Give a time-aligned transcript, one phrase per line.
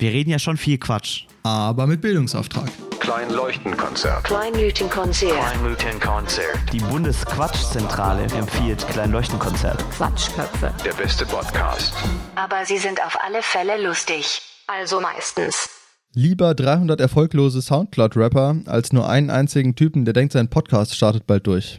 [0.00, 1.26] Wir reden ja schon viel Quatsch.
[1.42, 2.70] Aber mit Bildungsauftrag.
[3.00, 4.24] Kleinleuchtenkonzert.
[4.24, 5.34] Kleinleuchtenkonzert.
[5.34, 6.72] Kleinleuchtenkonzert.
[6.72, 9.78] Die Bundesquatschzentrale empfiehlt Kleinleuchtenkonzert.
[9.90, 10.72] Quatschköpfe.
[10.86, 11.92] Der beste Podcast.
[12.34, 14.40] Aber sie sind auf alle Fälle lustig.
[14.66, 15.68] Also meistens.
[16.14, 21.46] Lieber 300 erfolglose Soundcloud-Rapper als nur einen einzigen Typen, der denkt, sein Podcast startet bald
[21.46, 21.78] durch.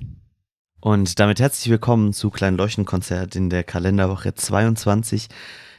[0.80, 5.28] Und damit herzlich willkommen zu Kleinleuchtenkonzert in der Kalenderwoche 22.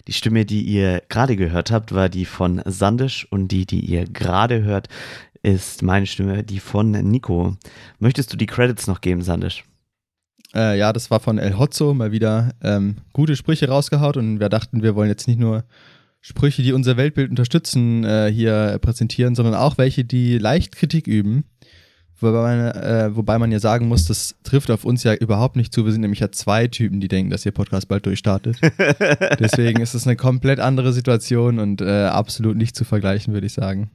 [0.08, 4.04] Die Stimme, die ihr gerade gehört habt, war die von Sandisch und die, die ihr
[4.04, 4.88] gerade hört,
[5.42, 7.56] ist meine Stimme, die von Nico.
[7.98, 9.64] Möchtest du die Credits noch geben, Sandisch?
[10.54, 14.48] Äh, ja, das war von El Hotzo mal wieder ähm, gute Sprüche rausgehaut und wir
[14.48, 15.64] dachten, wir wollen jetzt nicht nur
[16.20, 21.44] Sprüche, die unser Weltbild unterstützen, äh, hier präsentieren, sondern auch welche, die leicht Kritik üben.
[22.22, 25.72] Wobei man, äh, wobei man ja sagen muss, das trifft auf uns ja überhaupt nicht
[25.74, 25.84] zu.
[25.84, 28.58] Wir sind nämlich ja zwei Typen, die denken, dass ihr Podcast bald durchstartet.
[29.40, 33.52] Deswegen ist es eine komplett andere Situation und äh, absolut nicht zu vergleichen, würde ich
[33.52, 33.90] sagen.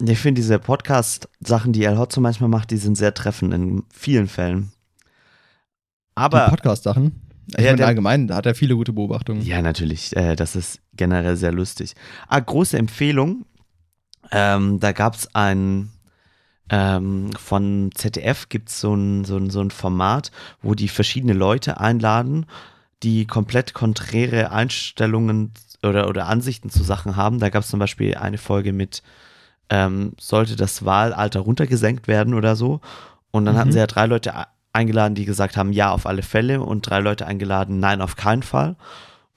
[0.00, 4.28] Ich finde diese Podcast-Sachen, die El Hotzo manchmal macht, die sind sehr treffend in vielen
[4.28, 4.70] Fällen.
[6.14, 6.48] Aber.
[6.48, 7.22] Podcast-Sachen?
[7.56, 9.42] Ich Ja, meine, allgemein hat er viele gute Beobachtungen.
[9.42, 10.14] Ja, natürlich.
[10.16, 11.94] Äh, das ist generell sehr lustig.
[12.28, 13.46] Ah, große Empfehlung.
[14.30, 15.90] Ähm, da gab es ein,
[16.70, 20.30] ähm, von ZDF gibt es so ein, so, ein, so ein Format,
[20.62, 22.46] wo die verschiedene Leute einladen,
[23.02, 25.52] die komplett konträre Einstellungen
[25.82, 27.38] oder, oder Ansichten zu Sachen haben.
[27.38, 29.02] Da gab es zum Beispiel eine Folge mit,
[29.70, 32.80] ähm, sollte das Wahlalter runtergesenkt werden oder so.
[33.30, 33.72] Und dann hatten Mhm.
[33.72, 36.60] sie ja drei Leute e- eingeladen, die gesagt haben, ja, auf alle Fälle.
[36.60, 38.76] Und drei Leute eingeladen, nein, auf keinen Fall.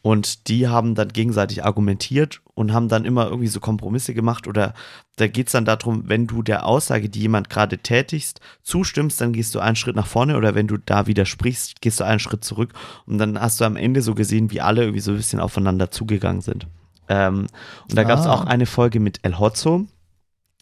[0.02, 4.48] Und die haben dann gegenseitig argumentiert und haben dann immer irgendwie so Kompromisse gemacht.
[4.48, 4.74] Oder
[5.18, 9.34] da geht es dann darum, wenn du der Aussage, die jemand gerade tätigst, zustimmst, dann
[9.34, 10.38] gehst du einen Schritt nach vorne.
[10.38, 12.74] Oder wenn du da widersprichst, gehst du einen Schritt zurück.
[13.06, 15.92] Und dann hast du am Ende so gesehen, wie alle irgendwie so ein bisschen aufeinander
[15.92, 16.68] zugegangen sind.
[17.10, 17.48] Ähm,
[17.90, 18.34] und da gab es Ah.
[18.34, 19.86] auch eine Folge mit El Hotzo,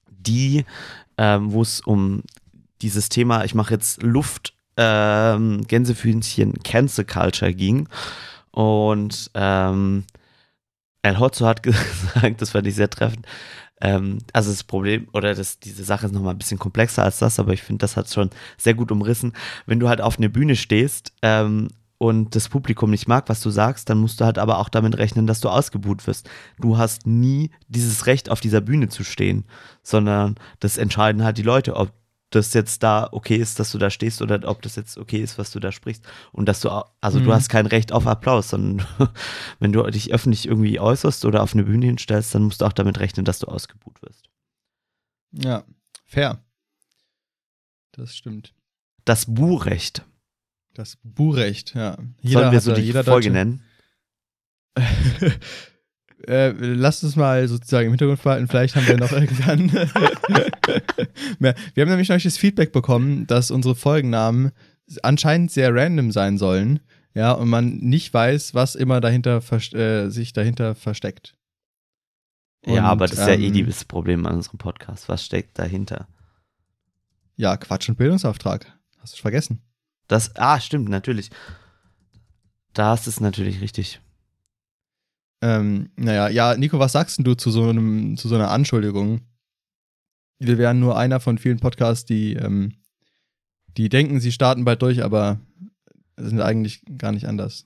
[0.10, 0.66] die,
[1.18, 2.24] ähm, wo es um
[2.82, 7.88] dieses Thema, ich mache jetzt Luft, ähm, Gänsefüßchen, Cancel Culture ging.
[8.52, 10.06] Und ähm,
[11.02, 13.26] El Hotzo hat gesagt, das fand ich sehr treffend.
[13.82, 17.40] Ähm, also das Problem oder das, diese Sache ist nochmal ein bisschen komplexer als das,
[17.40, 19.34] aber ich finde, das hat schon sehr gut umrissen.
[19.66, 23.50] Wenn du halt auf einer Bühne stehst ähm, und das Publikum nicht mag, was du
[23.50, 26.30] sagst, dann musst du halt aber auch damit rechnen, dass du ausgebuht wirst.
[26.60, 29.46] Du hast nie dieses Recht, auf dieser Bühne zu stehen,
[29.84, 31.92] sondern das entscheiden halt die Leute, ob
[32.32, 35.38] das jetzt da okay ist, dass du da stehst oder ob das jetzt okay ist,
[35.38, 36.04] was du da sprichst.
[36.32, 36.70] Und dass du,
[37.02, 37.34] also du Mhm.
[37.34, 38.86] hast kein Recht auf Applaus, sondern
[39.60, 42.74] wenn du dich öffentlich irgendwie äußerst oder auf eine Bühne hinstellst, dann musst du auch
[42.74, 44.30] damit rechnen, dass du ausgebuht wirst.
[45.32, 45.64] Ja,
[46.06, 46.44] fair.
[47.94, 48.54] Das stimmt.
[49.06, 50.04] Das Buhrecht.
[50.76, 51.98] Das Buhrecht, ja.
[52.24, 53.64] Sollen wir so die jeder Folge Deutsche- nennen?
[56.28, 58.48] äh, lasst uns mal sozusagen im Hintergrund verhalten.
[58.48, 59.68] Vielleicht haben wir noch irgendwann.
[61.40, 61.56] mehr.
[61.74, 64.52] Wir haben nämlich neulich das Feedback bekommen, dass unsere Folgennamen
[65.04, 66.80] anscheinend sehr random sein sollen.
[67.16, 69.42] Ja, und man nicht weiß, was immer dahinter
[69.74, 71.36] äh, sich dahinter versteckt.
[72.66, 75.10] ja, Und, aber das ist ja eh ähm, die- das Problem an unserem Podcast.
[75.10, 76.08] Was steckt dahinter?
[77.36, 78.72] Ja, Quatsch und Bildungsauftrag.
[79.00, 79.62] Hast du vergessen?
[80.08, 81.30] Das, ah, stimmt, natürlich.
[82.74, 84.02] Da ist es natürlich richtig.
[85.42, 89.22] Ähm, naja, ja, Nico, was sagst du zu so, einem, zu so einer Anschuldigung?
[90.40, 92.74] Wir wären nur einer von vielen Podcasts, die, ähm,
[93.78, 95.40] die denken, sie starten bald durch, aber
[96.18, 97.66] sind eigentlich gar nicht anders.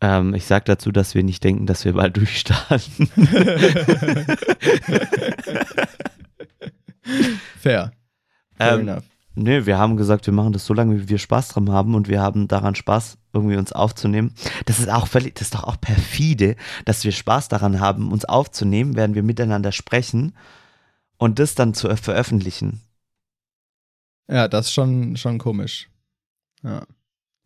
[0.00, 3.08] Ähm, ich sag dazu, dass wir nicht denken, dass wir bald durchstarten.
[7.58, 7.92] Fair.
[8.56, 9.04] Fair ähm, enough.
[9.34, 12.08] Nö, wir haben gesagt, wir machen das so lange, wie wir Spaß dran haben und
[12.08, 14.34] wir haben daran Spaß, irgendwie uns aufzunehmen.
[14.66, 18.24] Das ist auch völlig, das ist doch auch perfide, dass wir Spaß daran haben, uns
[18.24, 20.34] aufzunehmen, während wir miteinander sprechen
[21.16, 22.80] und das dann zu veröffentlichen.
[24.28, 25.88] Ja, das ist schon, schon komisch.
[26.62, 26.84] Ja.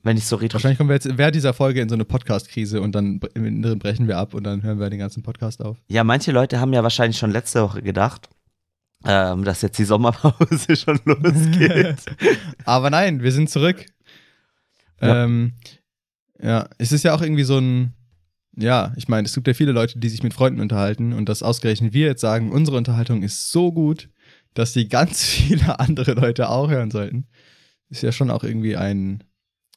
[0.05, 2.81] Wenn ich so retro Wahrscheinlich kommen wir jetzt während dieser Folge in so eine Podcast-Krise
[2.81, 5.77] und dann im Inneren brechen wir ab und dann hören wir den ganzen Podcast auf.
[5.87, 8.29] Ja, manche Leute haben ja wahrscheinlich schon letzte Woche gedacht,
[9.05, 12.03] ähm, dass jetzt die Sommerpause schon losgeht.
[12.65, 13.87] Aber nein, wir sind zurück.
[15.01, 15.25] Ja.
[15.25, 15.53] Ähm,
[16.43, 17.95] ja, es ist ja auch irgendwie so ein,
[18.57, 21.43] ja, ich meine, es gibt ja viele Leute, die sich mit Freunden unterhalten und das
[21.43, 24.11] ausgerechnet wir jetzt sagen, unsere Unterhaltung ist so gut,
[24.55, 27.27] dass die ganz viele andere Leute auch hören sollten.
[27.89, 29.23] Ist ja schon auch irgendwie ein,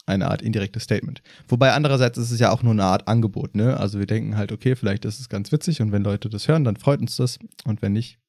[0.06, 1.22] eine Art indirektes Statement.
[1.48, 3.78] Wobei andererseits ist es ja auch nur eine Art Angebot, ne?
[3.78, 6.64] Also wir denken halt, okay, vielleicht ist es ganz witzig und wenn Leute das hören,
[6.64, 8.20] dann freut uns das und wenn nicht,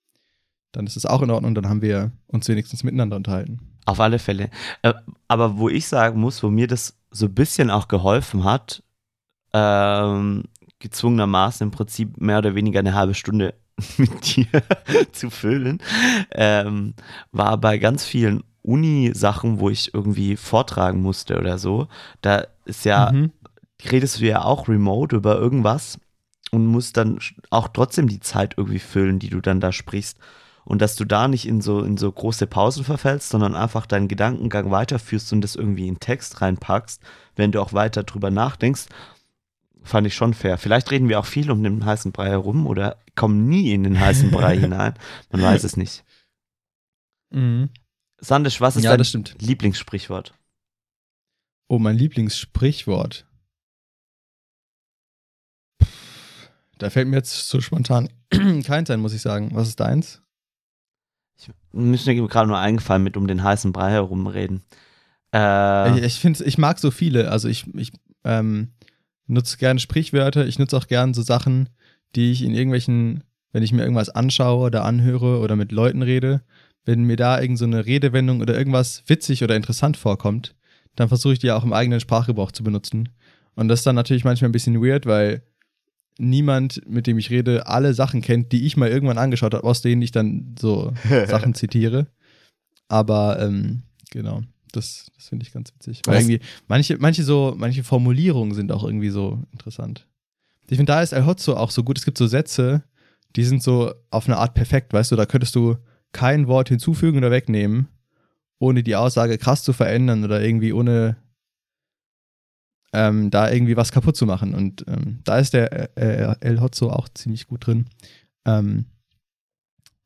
[0.73, 3.61] dann ist es auch in Ordnung, dann haben wir uns wenigstens miteinander unterhalten.
[3.87, 4.50] Auf alle Fälle.
[4.83, 4.94] Äh,
[5.29, 8.82] aber wo ich sagen muss, wo mir das so ein bisschen auch geholfen hat,
[9.53, 10.44] ähm,
[10.79, 13.55] gezwungenermaßen im Prinzip mehr oder weniger eine halbe Stunde
[13.97, 14.47] mit dir
[15.12, 15.81] zu füllen,
[16.32, 16.94] ähm,
[17.32, 21.88] war bei ganz vielen Uni-Sachen, wo ich irgendwie vortragen musste oder so.
[22.20, 23.32] Da ist ja, Mhm.
[23.91, 25.99] redest du ja auch remote über irgendwas
[26.50, 27.19] und musst dann
[27.50, 30.19] auch trotzdem die Zeit irgendwie füllen, die du dann da sprichst.
[30.67, 34.09] Und dass du da nicht in so, in so große Pausen verfällst, sondern einfach deinen
[34.09, 37.01] Gedankengang weiterführst und das irgendwie in Text reinpackst,
[37.37, 38.87] wenn du auch weiter drüber nachdenkst,
[39.85, 40.59] fand ich schon fair.
[40.59, 44.01] Vielleicht reden wir auch viel um den heißen Brei herum oder kommen nie in den
[44.01, 44.95] heißen Brei hinein.
[45.31, 46.05] Man weiß es nicht.
[47.31, 47.71] Mhm.
[48.19, 49.07] Sandisch, was ist Ja, dein.
[49.39, 50.35] Lieblingssprichwort?
[51.69, 53.25] Oh, mein Lieblingssprichwort.
[56.79, 58.09] Da fällt mir jetzt so spontan
[58.65, 59.51] keins ein, muss ich sagen.
[59.55, 60.23] Was ist deins?
[61.38, 64.62] Ich, ist mir gerade nur eingefallen mit um den heißen Brei herum reden.
[65.35, 67.31] Äh, Ich, ich finde, ich mag so viele.
[67.31, 67.93] Also ich, ich
[68.25, 68.73] ähm,
[69.27, 70.47] nutze gerne Sprichwörter.
[70.47, 71.69] Ich nutze auch gerne so Sachen,
[72.15, 76.43] die ich in irgendwelchen, wenn ich mir irgendwas anschaue oder anhöre oder mit Leuten rede,
[76.85, 80.55] wenn mir da irgend so Redewendung oder irgendwas witzig oder interessant vorkommt,
[80.94, 83.11] dann versuche ich die auch im eigenen Sprachgebrauch zu benutzen.
[83.55, 85.43] Und das ist dann natürlich manchmal ein bisschen weird, weil
[86.19, 89.83] niemand, mit dem ich rede, alle Sachen kennt, die ich mal irgendwann angeschaut habe, aus
[89.83, 90.93] denen ich dann so
[91.27, 92.07] Sachen zitiere.
[92.89, 94.43] Aber ähm, genau,
[94.73, 96.03] das, das finde ich ganz witzig.
[96.07, 100.07] Weil Was- irgendwie manche, manche so, manche Formulierungen sind auch irgendwie so interessant.
[100.69, 101.99] Ich finde, da ist El Hotzo auch so gut.
[101.99, 102.83] Es gibt so Sätze,
[103.37, 105.77] die sind so auf eine Art perfekt, weißt du, da könntest du
[106.12, 107.89] kein Wort hinzufügen oder wegnehmen,
[108.59, 111.17] ohne die Aussage krass zu verändern oder irgendwie ohne
[112.93, 114.55] ähm, da irgendwie was kaputt zu machen.
[114.55, 117.87] Und ähm, da ist der äh, El Hotzo auch ziemlich gut drin,
[118.44, 118.87] ähm,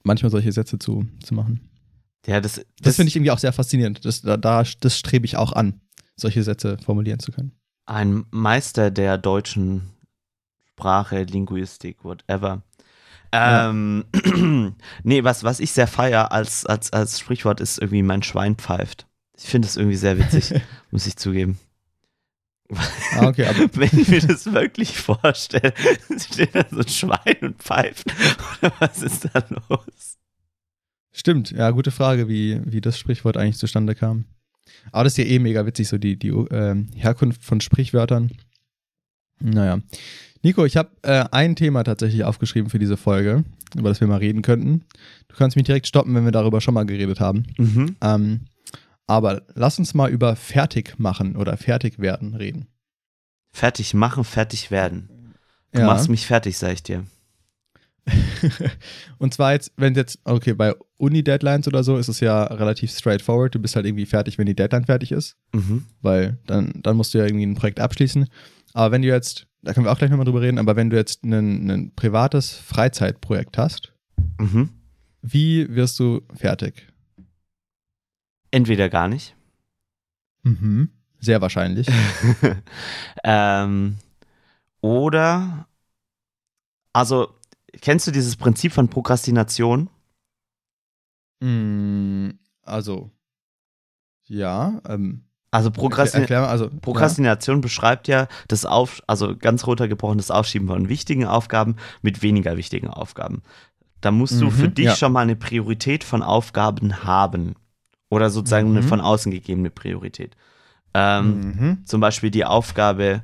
[0.03, 1.61] manchmal solche Sätze zu, zu machen.
[2.27, 4.05] ja, das, Das, finde ich irgendwie auch sehr faszinierend.
[4.05, 5.81] Das, da, da, das strebe ich auch an,
[6.17, 7.53] solche Sätze formulieren zu können.
[7.87, 9.91] ein Meister der deutschen
[10.73, 12.63] Sprache, Linguistik, whatever.
[13.33, 13.71] Ja.
[13.71, 14.05] Ähm,
[15.03, 19.07] nee, was, was ich sehr feier als, als, als Sprichwort ist irgendwie mein Schwein pfeift.
[19.37, 20.55] Ich finde es irgendwie sehr witzig,
[20.91, 21.59] muss ich zugeben.
[23.17, 25.75] Ah, okay, aber Wenn ich mir das wirklich vorstelle,
[26.19, 28.07] steht da so ein Schwein und pfeift.
[28.61, 30.17] Oder was ist da los?
[31.13, 31.51] stimmt.
[31.51, 34.25] Ja, gute Frage, wie, wie das Sprichwort eigentlich zustande kam.
[34.93, 38.31] Aber das ist ja eh mega witzig, so die, die ähm, Herkunft von Sprichwörtern.
[39.41, 39.81] Naja.
[40.43, 43.45] Nico, ich habe äh, ein Thema tatsächlich aufgeschrieben für diese Folge,
[43.77, 44.85] über das wir mal reden könnten.
[45.29, 47.45] Du kannst mich direkt stoppen, wenn wir darüber schon mal geredet haben.
[47.59, 47.97] Mhm.
[48.01, 48.41] Ähm,
[49.11, 52.69] aber lass uns mal über fertig machen oder fertig werden reden.
[53.53, 55.35] Fertig machen, fertig werden.
[55.73, 55.87] Du Ja.
[55.87, 57.05] machst mich fertig, sag ich dir.
[59.19, 63.55] Und zwar jetzt, wenn jetzt, okay, bei Uni-Deadlines oder so ist es ja relativ straightforward.
[63.55, 65.85] Du bist halt irgendwie fertig, wenn die Deadline fertig ist, Mhm.
[66.01, 68.27] weil dann, dann musst du ja irgendwie ein Projekt abschließen.
[68.73, 70.97] Aber wenn du jetzt, da können wir auch gleich nochmal drüber reden, aber wenn du
[70.97, 73.93] jetzt ein, privates Freizeitprojekt hast,
[74.39, 74.71] Mhm.
[75.23, 76.87] wie wirst du fertig?
[78.51, 79.35] Entweder gar nicht.
[80.43, 80.91] Mhm.
[81.19, 81.87] Sehr wahrscheinlich.
[83.25, 83.99] ähm,
[84.81, 85.67] oder,
[86.93, 87.29] also,
[87.81, 89.91] kennst du dieses Prinzip von Prokrastination?
[91.43, 92.31] Mm,
[92.63, 93.11] also,
[94.27, 94.81] ja.
[94.89, 100.19] Ähm, Also erklär, Prokrastin erklär mal, also, Prokrastination beschreibt ja das Auf, also ganz runtergebrochen
[100.19, 103.43] das Aufschieben von wichtigen Aufgaben mit weniger wichtigen Aufgaben.
[104.01, 104.97] Da musst du Mhm, für dich ja.
[104.97, 107.55] schon mal eine Priorität von Aufgaben haben.
[108.11, 108.89] Oder sozusagen eine Mhm.
[108.89, 110.37] von außen gegebene Priorität.
[110.93, 111.87] Ähm, Mhm.
[111.87, 113.23] Zum Beispiel die Aufgabe,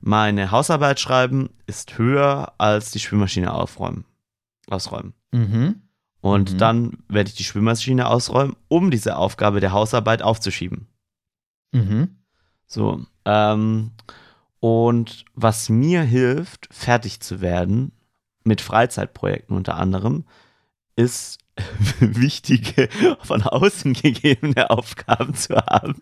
[0.00, 4.04] meine Hausarbeit schreiben, ist höher als die Spülmaschine aufräumen,
[4.68, 5.12] ausräumen.
[5.30, 5.82] Mhm.
[6.22, 6.58] Und Mhm.
[6.58, 10.86] dann werde ich die Spülmaschine ausräumen, um diese Aufgabe der Hausarbeit aufzuschieben.
[11.72, 12.16] Mhm.
[12.66, 13.04] So.
[13.24, 13.90] Ähm,
[14.60, 17.92] und was mir hilft, fertig zu werden,
[18.44, 20.24] mit Freizeitprojekten unter anderem,
[20.96, 21.38] ist
[22.00, 22.88] wichtige,
[23.22, 25.96] von außen gegebene Aufgaben zu haben,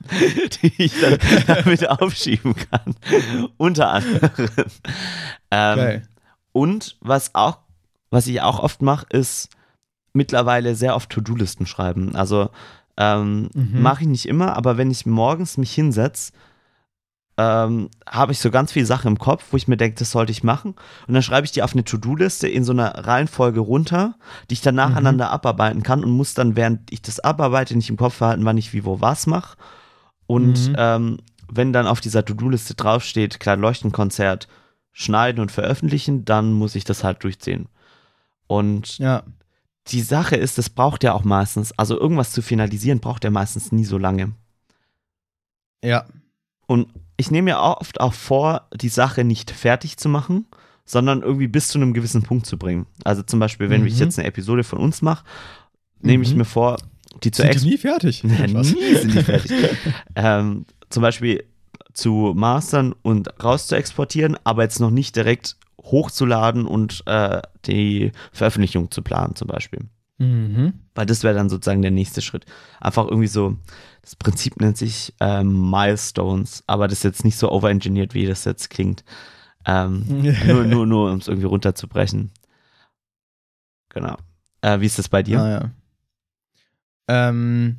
[0.63, 2.95] die ich dann damit aufschieben kann.
[3.57, 4.31] unter anderem.
[5.51, 6.03] Ähm,
[6.53, 7.59] und was auch,
[8.11, 9.49] was ich auch oft mache, ist
[10.13, 12.15] mittlerweile sehr oft To-Do-Listen schreiben.
[12.15, 12.51] Also
[12.97, 13.83] ähm, Mhm.
[13.83, 16.33] mache ich nicht immer, aber wenn ich morgens mich hinsetze,
[17.43, 20.31] ähm, habe ich so ganz viele Sachen im Kopf, wo ich mir denke, das sollte
[20.31, 20.75] ich machen.
[21.07, 24.17] Und dann schreibe ich die auf eine To-Do-Liste in so einer Reihenfolge runter,
[24.51, 27.97] die ich dann nacheinander abarbeiten kann und muss dann, während ich das abarbeite, nicht im
[27.97, 29.57] Kopf behalten, wann ich wie, wo, was mache.
[30.27, 30.75] Und Mhm.
[30.77, 31.17] ähm,
[31.51, 34.47] wenn dann auf dieser To-Do-Liste draufsteht, klar, Leuchtenkonzert
[34.93, 37.69] schneiden und veröffentlichen, dann muss ich das halt durchziehen.
[38.49, 39.23] Und Ja.
[39.87, 43.73] die Sache ist, das braucht ja auch meistens, also irgendwas zu finalisieren, braucht ja meistens
[43.73, 44.33] nie so lange.
[45.83, 46.05] Ja.
[46.67, 46.89] Und
[47.21, 50.47] ich nehme mir oft auch vor, die Sache nicht fertig zu machen,
[50.85, 52.87] sondern irgendwie bis zu einem gewissen Punkt zu bringen.
[53.05, 53.87] Also zum Beispiel, wenn Mhm.
[53.87, 55.25] ich jetzt eine Episode von uns mache,
[56.01, 56.39] nehme ich Mhm.
[56.39, 56.79] mir vor,
[57.23, 58.25] die zu Sind die nie fertig?
[58.25, 59.53] Nee, nie sind die fertig.
[60.17, 61.45] ähm, zum Beispiel
[61.93, 68.13] zu mastern und raus zu exportieren, aber jetzt noch nicht direkt hochzuladen und äh, die
[68.33, 69.81] Veröffentlichung zu planen, zum Beispiel.
[70.21, 70.75] Mhm.
[70.95, 72.45] Weil das wäre dann sozusagen der nächste Schritt.
[72.79, 73.57] Einfach irgendwie so,
[74.03, 78.45] das Prinzip nennt sich ähm, Milestones, aber das ist jetzt nicht so overengineert, wie das
[78.45, 79.03] jetzt klingt.
[79.65, 80.05] Ähm,
[80.47, 82.31] nur, nur, nur um es irgendwie runterzubrechen.
[83.89, 84.17] Genau.
[84.61, 85.41] Äh, wie ist das bei dir?
[85.41, 85.71] Ah, ja.
[87.09, 87.79] Ähm,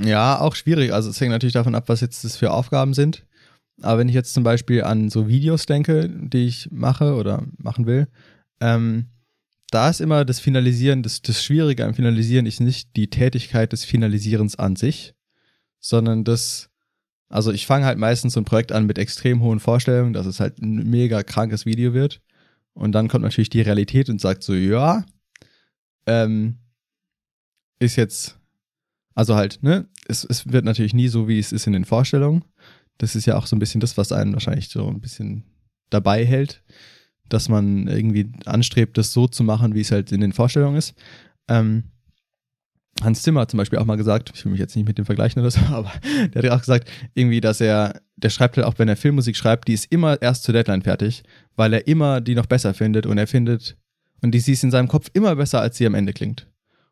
[0.00, 0.92] ja, auch schwierig.
[0.92, 3.26] Also es hängt natürlich davon ab, was jetzt das für Aufgaben sind.
[3.82, 7.86] Aber wenn ich jetzt zum Beispiel an so Videos denke, die ich mache oder machen
[7.86, 8.06] will,
[8.60, 9.08] ähm,
[9.70, 13.84] da ist immer das Finalisieren, das, das Schwierige am Finalisieren ist nicht die Tätigkeit des
[13.84, 15.14] Finalisierens an sich,
[15.80, 16.70] sondern das,
[17.28, 20.40] also ich fange halt meistens so ein Projekt an mit extrem hohen Vorstellungen, dass es
[20.40, 22.20] halt ein mega krankes Video wird.
[22.72, 25.04] Und dann kommt natürlich die Realität und sagt so, ja,
[26.06, 26.58] ähm,
[27.78, 28.38] ist jetzt,
[29.14, 32.44] also halt, ne, es, es wird natürlich nie so, wie es ist in den Vorstellungen.
[32.98, 35.44] Das ist ja auch so ein bisschen das, was einen wahrscheinlich so ein bisschen
[35.90, 36.62] dabei hält,
[37.28, 40.94] dass man irgendwie anstrebt, das so zu machen, wie es halt in den Vorstellungen ist.
[41.48, 41.84] Ähm,
[43.02, 45.04] Hans Zimmer hat zum Beispiel auch mal gesagt, ich will mich jetzt nicht mit dem
[45.04, 45.92] vergleichen oder so, aber
[46.32, 49.68] der hat auch gesagt, irgendwie, dass er, der schreibt halt auch, wenn er Filmmusik schreibt,
[49.68, 51.24] die ist immer erst zur Deadline fertig,
[51.56, 53.76] weil er immer die noch besser findet und er findet,
[54.22, 56.46] und die sie ist in seinem Kopf immer besser, als sie am Ende klingt.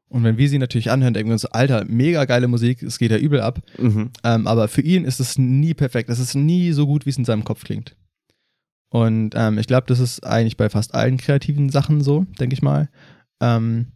[0.09, 3.11] Und wenn wir sie natürlich anhören, denken wir uns, Alter, mega geile Musik, es geht
[3.11, 3.62] ja übel ab.
[3.79, 4.11] Mhm.
[4.23, 6.11] Ähm, aber für ihn ist es nie perfekt.
[6.11, 7.97] Es ist nie so gut, wie es in seinem Kopf klingt.
[8.93, 12.61] Und ähm, ich glaube, das ist eigentlich bei fast allen kreativen Sachen so, denke ich
[12.61, 12.91] mal.
[13.41, 13.87] Ähm,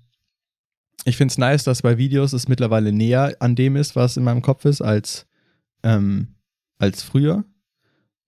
[1.04, 4.24] ich finde es nice, dass bei Videos es mittlerweile näher an dem ist, was in
[4.24, 5.26] meinem Kopf ist, als,
[5.82, 6.28] ähm,
[6.78, 7.44] als früher.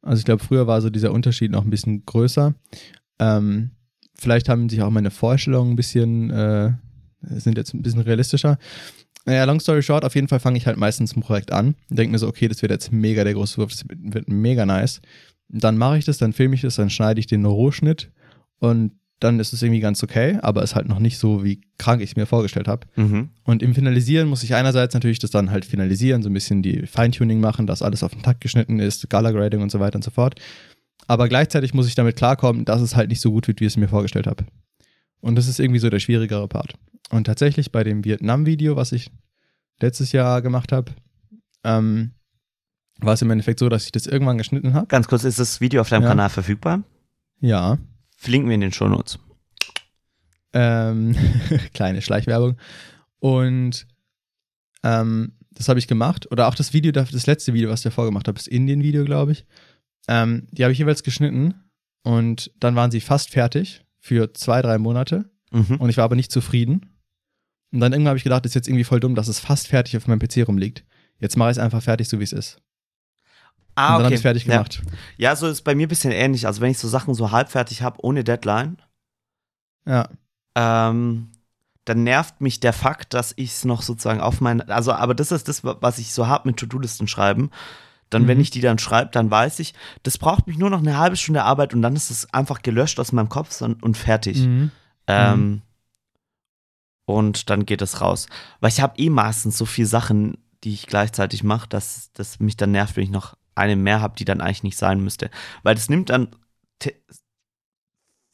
[0.02, 2.54] Also ich glaube, früher war so dieser Unterschied noch ein bisschen größer.
[3.18, 3.70] Ähm,
[4.14, 6.72] vielleicht haben sich auch meine Vorstellungen ein bisschen, äh,
[7.22, 8.58] sind jetzt ein bisschen realistischer.
[9.24, 11.98] Naja, long story short, auf jeden Fall fange ich halt meistens ein Projekt an und
[11.98, 15.00] denke mir so, okay, das wird jetzt mega der große Wurf, das wird mega nice.
[15.48, 18.10] Dann mache ich das, dann filme ich das, dann schneide ich den Rohschnitt
[18.58, 22.02] und dann ist es irgendwie ganz okay, aber ist halt noch nicht so, wie krank
[22.02, 22.86] ich es mir vorgestellt habe.
[22.94, 23.30] Mhm.
[23.42, 26.86] Und im Finalisieren muss ich einerseits natürlich das dann halt finalisieren, so ein bisschen die
[26.86, 30.04] Feintuning machen, dass alles auf den Takt geschnitten ist, Color Grading und so weiter und
[30.04, 30.40] so fort.
[31.08, 33.72] Aber gleichzeitig muss ich damit klarkommen, dass es halt nicht so gut wird, wie ich
[33.72, 34.44] es mir vorgestellt habe.
[35.20, 36.74] Und das ist irgendwie so der schwierigere Part.
[37.10, 39.10] Und tatsächlich bei dem Vietnam-Video, was ich
[39.80, 40.92] letztes Jahr gemacht habe,
[41.64, 42.12] ähm,
[42.98, 44.86] war es im Endeffekt so, dass ich das irgendwann geschnitten habe.
[44.86, 46.08] Ganz kurz, ist das Video auf deinem Ja.
[46.08, 46.82] Kanal verfügbar?
[47.40, 47.78] Ja.
[48.16, 49.18] Verlinken wir in den Shownotes.
[50.52, 51.14] Ähm,
[51.74, 52.56] kleine Schleichwerbung.
[53.20, 53.86] Und
[54.82, 56.30] ähm, das habe ich gemacht.
[56.30, 59.32] Oder auch das Video, das letzte Video, was ich davor gemacht habe, das Indien-Video, glaube
[59.32, 59.44] ich.
[60.08, 61.54] Ähm, die habe ich jeweils geschnitten
[62.02, 65.30] und dann waren sie fast fertig für zwei, drei Monate.
[65.50, 65.76] Mhm.
[65.76, 66.94] Und ich war aber nicht zufrieden.
[67.72, 69.68] Und dann irgendwann habe ich gedacht, das ist jetzt irgendwie voll dumm, dass es fast
[69.68, 70.84] fertig auf meinem PC rumliegt.
[71.18, 72.58] Jetzt mache ich es einfach fertig, so wie es ist.
[73.78, 74.14] Ah, und dann habe okay.
[74.14, 74.52] ich es fertig Ja.
[74.56, 74.82] gemacht.
[75.16, 76.46] Ja, so ist bei mir ein bisschen ähnlich.
[76.46, 78.78] Also wenn ich so Sachen so halbfertig habe, ohne Deadline,
[79.86, 80.08] Ja.
[80.56, 81.30] ähm,
[81.84, 85.32] dann nervt mich der Fakt, dass ich es noch sozusagen auf mein, also aber das
[85.32, 87.50] ist das, was ich so habe mit To-Do-Listen schreiben.
[88.10, 88.42] Dann, wenn Mhm.
[88.42, 91.44] ich die dann schreibe, dann weiß ich, das braucht mich nur noch eine halbe Stunde
[91.44, 94.38] Arbeit und dann ist es einfach gelöscht aus meinem Kopf und, und fertig.
[94.38, 94.70] Mhm.
[95.06, 95.62] Ähm,
[97.06, 98.26] Und dann geht es raus.
[98.60, 102.56] Weil ich habe eh meistens so viele Sachen, die ich gleichzeitig mache, dass das mich
[102.58, 105.30] dann nervt, wenn ich noch eine mehr habe, die dann eigentlich nicht sein müsste.
[105.62, 106.28] Weil das nimmt dann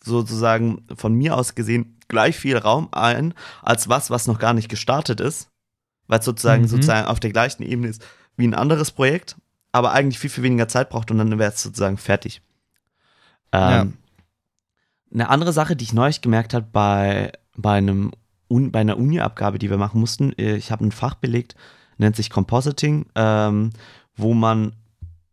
[0.02, 4.68] sozusagen von mir aus gesehen gleich viel Raum ein, als was, was noch gar nicht
[4.68, 5.48] gestartet ist.
[6.06, 6.68] Weil es sozusagen, Mhm.
[6.68, 8.04] sozusagen auf der gleichen Ebene ist
[8.36, 9.36] wie ein anderes Projekt,
[9.72, 12.42] aber eigentlich viel, viel weniger Zeit braucht und dann wäre es sozusagen fertig.
[13.52, 13.94] Ähm,
[15.12, 18.10] Eine andere Sache, die ich neulich gemerkt habe bei, bei, einem
[18.50, 21.54] Un, bei einer Uni-Abgabe, die wir machen mussten, äh, ich habe ein Fach belegt,
[21.96, 23.70] nennt sich Compositing, ähm,
[24.16, 24.74] wo man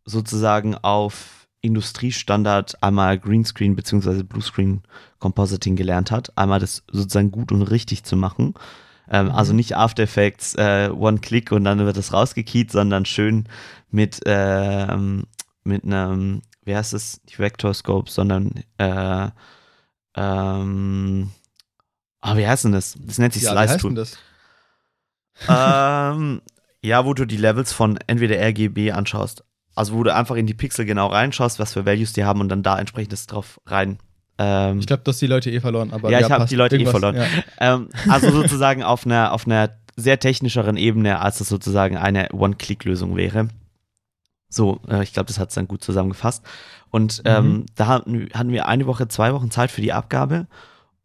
[0.04, 4.22] sozusagen auf Industriestandard einmal Greenscreen bzw.
[4.24, 4.82] Bluescreen
[5.20, 8.54] Compositing gelernt hat, einmal das sozusagen gut und richtig zu machen.
[9.08, 13.48] Ähm, Also nicht After Effects, äh, One-Click und dann wird das rausgekiet, sondern schön
[13.90, 15.24] mit, ähm,
[15.64, 19.28] mit einem, wie heißt es, nicht Vector Scope, sondern äh,
[20.16, 21.30] ähm,
[22.20, 22.96] ah, wie heißt denn das?
[22.98, 23.94] Das nennt sich Ja, Slice Tool.
[23.94, 24.18] das?
[25.48, 26.42] ähm,
[26.82, 29.44] ja, wo du die Levels von entweder RGB anschaust.
[29.74, 32.48] Also wo du einfach in die Pixel genau reinschaust, was für Values die haben und
[32.48, 33.98] dann da entsprechend das drauf rein.
[34.38, 35.92] Ähm, Ich glaube, du hast die Leute eh verloren.
[35.92, 36.52] Aber Ja, ich hab passt.
[36.52, 37.16] die Leute eh verloren.
[37.16, 37.26] Ja.
[37.60, 43.16] ähm, also sozusagen auf einer, auf einer sehr technischeren Ebene, als es sozusagen eine One-Click-Lösung
[43.16, 43.48] wäre.
[44.48, 46.44] So, äh, ich glaube, das hat es dann gut zusammengefasst.
[46.90, 50.46] Und ähm, da hatten, hatten wir eine Woche, zwei Wochen Zeit für die Abgabe.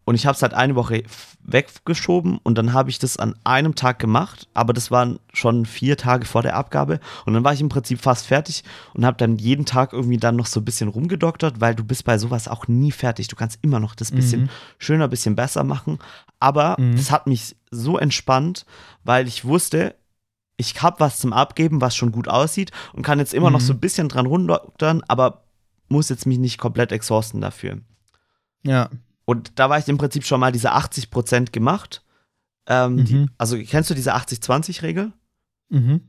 [0.07, 1.03] Und ich habe es halt eine Woche
[1.43, 5.97] weggeschoben und dann habe ich das an einem Tag gemacht, aber das waren schon vier
[5.97, 9.35] Tage vor der Abgabe und dann war ich im Prinzip fast fertig und habe dann
[9.35, 12.69] jeden Tag irgendwie dann noch so ein bisschen rumgedoktert, weil du bist bei sowas auch
[12.69, 13.27] nie fertig.
[13.27, 14.49] Du kannst immer noch das bisschen Mhm.
[14.77, 15.99] schöner, bisschen besser machen,
[16.39, 16.95] aber Mhm.
[16.95, 18.65] das hat mich so entspannt,
[19.03, 19.93] weil ich wusste,
[20.55, 23.65] ich habe was zum Abgeben, was schon gut aussieht und kann jetzt immer noch Mhm.
[23.65, 25.43] so ein bisschen dran rumdoktern, aber
[25.89, 27.79] muss jetzt mich nicht komplett exhausten dafür.
[28.63, 28.89] Ja.
[29.29, 32.01] Und da war ich im Prinzip schon mal diese 80% gemacht.
[32.65, 33.29] Ähm, die, Mhm.
[33.38, 35.12] also kennst du diese 80-20-Regel?
[35.69, 36.01] Mhm.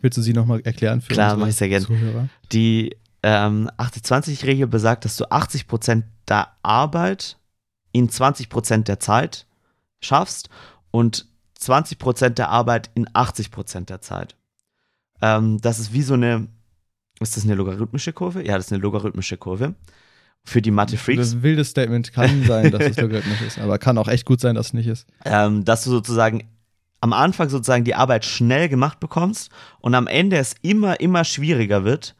[0.00, 1.82] Willst du sie nochmal erklären für Klar, mach ich sehr gern.
[1.82, 2.28] Zuhörer?
[2.52, 7.36] Die ähm, 80-20-Regel besagt, dass du 80% der Arbeit
[7.92, 9.46] in 20% der Zeit
[10.00, 10.48] schaffst
[10.90, 11.26] und
[11.60, 14.36] 20% der Arbeit in 80% der Zeit.
[15.20, 16.48] Ähm, das ist wie so eine,
[17.20, 18.42] ist das eine logarithmische Kurve?
[18.46, 19.74] Ja, das ist eine logarithmische Kurve.
[20.44, 21.18] Für die Mathe-Freaks.
[21.18, 24.54] Das wildes Statement kann sein, dass es logarithmisch ist, aber kann auch echt gut sein,
[24.54, 25.06] dass es nicht ist.
[25.24, 26.48] ähm, dass du sozusagen
[27.00, 31.84] am Anfang sozusagen die Arbeit schnell gemacht bekommst und am Ende es immer, immer schwieriger
[31.84, 32.16] wird,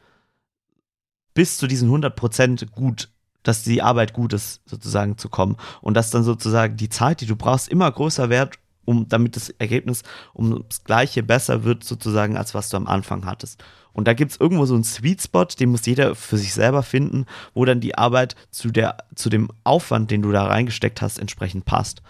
[1.35, 3.09] bis zu diesen 100% gut,
[3.43, 5.57] dass die Arbeit gut ist, sozusagen zu kommen.
[5.81, 9.51] Und dass dann sozusagen die Zeit, die du brauchst, immer größer wird, um, damit das
[9.51, 10.03] Ergebnis
[10.35, 13.63] ums Gleiche besser wird, sozusagen, als was du am Anfang hattest.
[13.99, 16.85] Und da gibt es irgendwo so einen Sweet Spot, den muss jeder für sich selber
[16.85, 21.19] finden, wo dann die Arbeit zu, der, zu dem Aufwand, den du da reingesteckt hast,
[21.19, 22.01] entsprechend passt.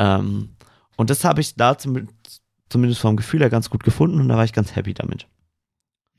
[0.00, 0.56] Ähm,
[0.96, 2.08] und das habe ich da zum,
[2.68, 5.28] zumindest vom Gefühl her ganz gut gefunden und da war ich ganz happy damit.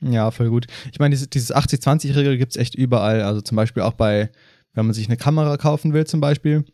[0.00, 0.66] Ja, voll gut.
[0.92, 3.20] Ich meine, dieses, dieses 80-20-Regel gibt es echt überall.
[3.20, 4.32] Also zum Beispiel auch bei,
[4.72, 6.64] wenn man sich eine Kamera kaufen will, zum Beispiel.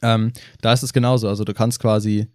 [0.00, 0.32] Ähm,
[0.62, 1.28] da ist es genauso.
[1.28, 2.28] Also du kannst quasi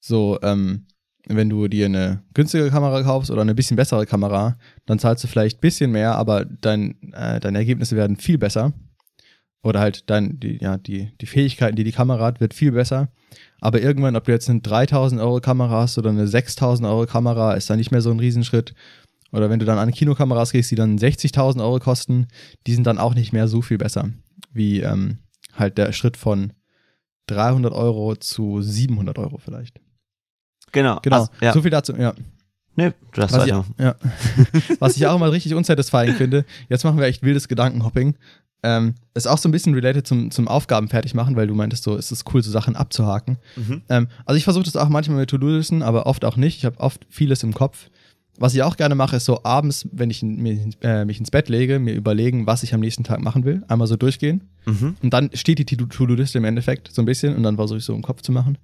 [0.00, 0.88] so, ähm,
[1.28, 5.28] wenn du dir eine günstige Kamera kaufst oder eine bisschen bessere Kamera, dann zahlst du
[5.28, 8.72] vielleicht ein bisschen mehr, aber dein, äh, deine Ergebnisse werden viel besser.
[9.62, 13.12] Oder halt dein, die, ja, die, die Fähigkeiten, die die Kamera hat, wird viel besser.
[13.60, 17.54] Aber irgendwann, ob du jetzt eine 3000 Euro Kamera hast oder eine 6000 Euro Kamera,
[17.54, 18.74] ist da nicht mehr so ein Riesenschritt.
[19.30, 22.26] Oder wenn du dann an Kinokameras gehst, die dann 60.000 Euro kosten,
[22.66, 24.10] die sind dann auch nicht mehr so viel besser,
[24.52, 25.18] wie ähm,
[25.54, 26.52] halt der Schritt von
[27.26, 29.80] 300 Euro zu 700 Euro vielleicht.
[30.72, 31.00] Genau.
[31.02, 31.52] Genau, Also, ja.
[31.52, 32.14] so viel dazu, ja.
[32.76, 33.94] nee, du darfst Was ich, ja.
[34.78, 38.16] Was ich auch immer richtig unsatisfying finde, jetzt machen wir echt wildes Gedankenhopping.
[38.64, 41.82] Ähm, ist auch so ein bisschen related zum, zum Aufgaben fertig machen, weil du meintest
[41.82, 43.38] so, es ist cool, so Sachen abzuhaken.
[43.56, 43.82] Mhm.
[43.88, 46.58] Ähm, also ich versuche das auch manchmal mit To-Do-Listen, aber oft auch nicht.
[46.58, 47.88] Ich habe oft vieles im Kopf.
[48.38, 51.48] Was ich auch gerne mache, ist so abends, wenn ich mir, äh, mich ins Bett
[51.48, 53.62] lege, mir überlegen, was ich am nächsten Tag machen will.
[53.68, 54.48] Einmal so durchgehen.
[54.64, 54.96] Mhm.
[55.02, 57.94] Und dann steht die To-Do-Liste im Endeffekt so ein bisschen und dann versuche ich so
[57.94, 58.58] im Kopf zu machen.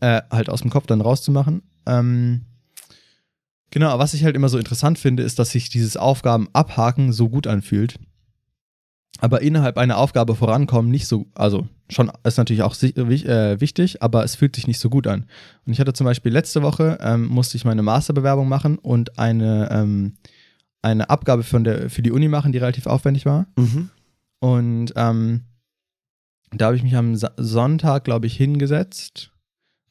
[0.00, 1.62] Äh, halt aus dem Kopf dann rauszumachen.
[1.86, 2.42] Ähm,
[3.70, 7.28] genau, was ich halt immer so interessant finde, ist, dass sich dieses Aufgaben abhaken so
[7.28, 7.98] gut anfühlt.
[9.18, 14.24] Aber innerhalb einer Aufgabe vorankommen nicht so, also schon ist natürlich auch äh, wichtig, aber
[14.24, 15.24] es fühlt sich nicht so gut an.
[15.64, 19.70] Und ich hatte zum Beispiel letzte Woche, ähm, musste ich meine Masterbewerbung machen und eine,
[19.70, 20.16] ähm,
[20.82, 23.46] eine Abgabe von der, für die Uni machen, die relativ aufwendig war.
[23.56, 23.88] Mhm.
[24.40, 25.44] Und ähm,
[26.52, 29.32] da habe ich mich am Sa Sonntag, glaube ich, hingesetzt.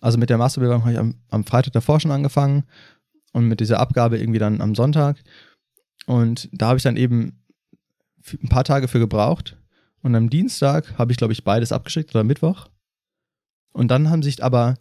[0.02, 2.64] Also mit der Masterbewerbung habe ich am, am Freitag davor schon angefangen
[3.34, 5.24] und mit dieser Abgabe irgendwie dann am Sonntag.
[6.06, 7.44] Und da habe ich dann eben
[8.32, 9.58] ein paar Tage für gebraucht.
[10.02, 12.68] Und am Dienstag habe ich, glaube ich, beides abgeschickt oder Mittwoch.
[13.72, 14.76] Und dann haben sich aber,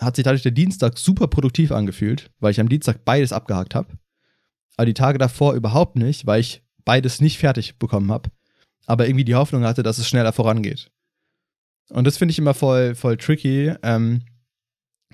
[0.00, 3.98] hat sich dadurch der Dienstag super produktiv angefühlt, weil ich am Dienstag beides abgehakt habe.
[4.76, 8.30] Aber die Tage davor überhaupt nicht, weil ich beides nicht fertig bekommen habe
[8.86, 10.90] aber irgendwie die Hoffnung hatte, dass es schneller vorangeht.
[11.90, 14.22] Und das finde ich immer voll, voll tricky, ähm,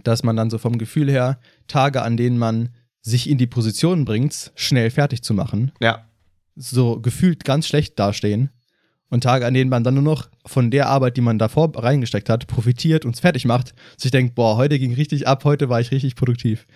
[0.05, 2.71] dass man dann so vom Gefühl her Tage, an denen man
[3.03, 6.07] sich in die Position bringt, schnell fertig zu machen, Ja.
[6.55, 8.51] so gefühlt ganz schlecht dastehen.
[9.11, 12.31] Und Tage, an denen man dann nur noch von der Arbeit, die man davor reingesteckt
[12.31, 15.81] hat, profitiert und es fertig macht, sich denkt, boah, heute ging richtig ab, heute war
[15.83, 16.67] ich richtig produktiv.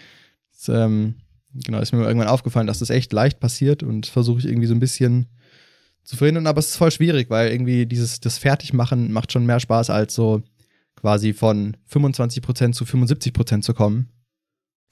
[0.53, 1.15] Das, ähm,
[1.65, 4.75] genau, ist mir irgendwann aufgefallen, dass das echt leicht passiert und versuche ich irgendwie so
[4.75, 5.27] ein bisschen
[6.07, 9.61] zu verhindern, aber es ist voll schwierig, weil irgendwie dieses, das Fertigmachen macht schon mehr
[9.61, 10.43] Spaß, als so
[10.95, 14.09] quasi von 25% zu 75% zu kommen.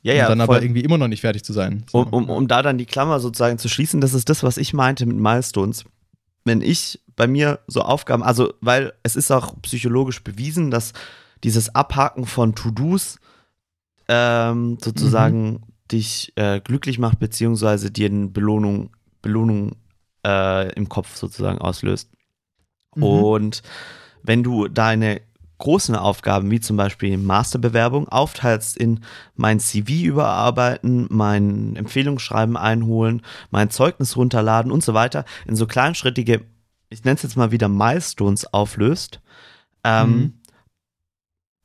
[0.03, 0.57] Ja, und ja, dann voll.
[0.57, 1.85] aber irgendwie immer noch nicht fertig zu sein.
[1.90, 2.00] So.
[2.00, 4.74] um, um, um da dann die Klammer sozusagen zu schließen, das ist das, was ich
[4.74, 5.85] meinte mit Milestones.
[6.44, 10.92] Wenn ich bei mir so Aufgaben, also weil es ist auch psychologisch bewiesen, dass
[11.42, 13.18] dieses Abhaken von To-Dos
[14.09, 18.90] ähm, sozusagen dich äh, glücklich macht, beziehungsweise dir eine Belohnung,
[19.22, 19.77] Belohnung
[20.25, 22.11] äh, im Kopf sozusagen auslöst.
[22.95, 23.03] Mhm.
[23.03, 23.63] Und
[24.23, 25.21] wenn du deine
[25.59, 29.05] großen Aufgaben, wie zum Beispiel Masterbewerbung, aufteilst in
[29.37, 36.45] mein CV überarbeiten, mein Empfehlungsschreiben einholen, mein Zeugnis runterladen und so weiter, in so kleinschrittige,
[36.91, 39.21] ich nenne es jetzt mal wieder Milestones auflöst,
[39.85, 40.33] ähm, Mhm.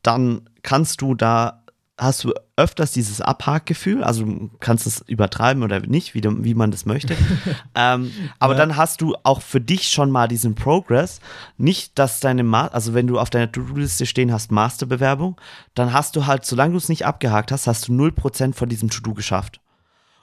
[0.04, 1.59] dann kannst du da,
[2.00, 6.54] hast du öfters dieses Abhakgefühl, also du kannst es übertreiben oder nicht, wie, du, wie
[6.56, 7.16] man das möchte.
[7.76, 8.60] ähm, aber Ja.
[8.60, 11.20] dann hast du auch für dich schon mal diesen Progress.
[11.58, 15.40] Nicht, dass deine, Ma also wenn du auf deiner To-Do-Liste stehen hast, Masterbewerbung,
[15.76, 18.90] dann hast du halt, solange du es nicht abgehakt hast, hast du 0% von diesem
[18.90, 19.60] To-Do geschafft.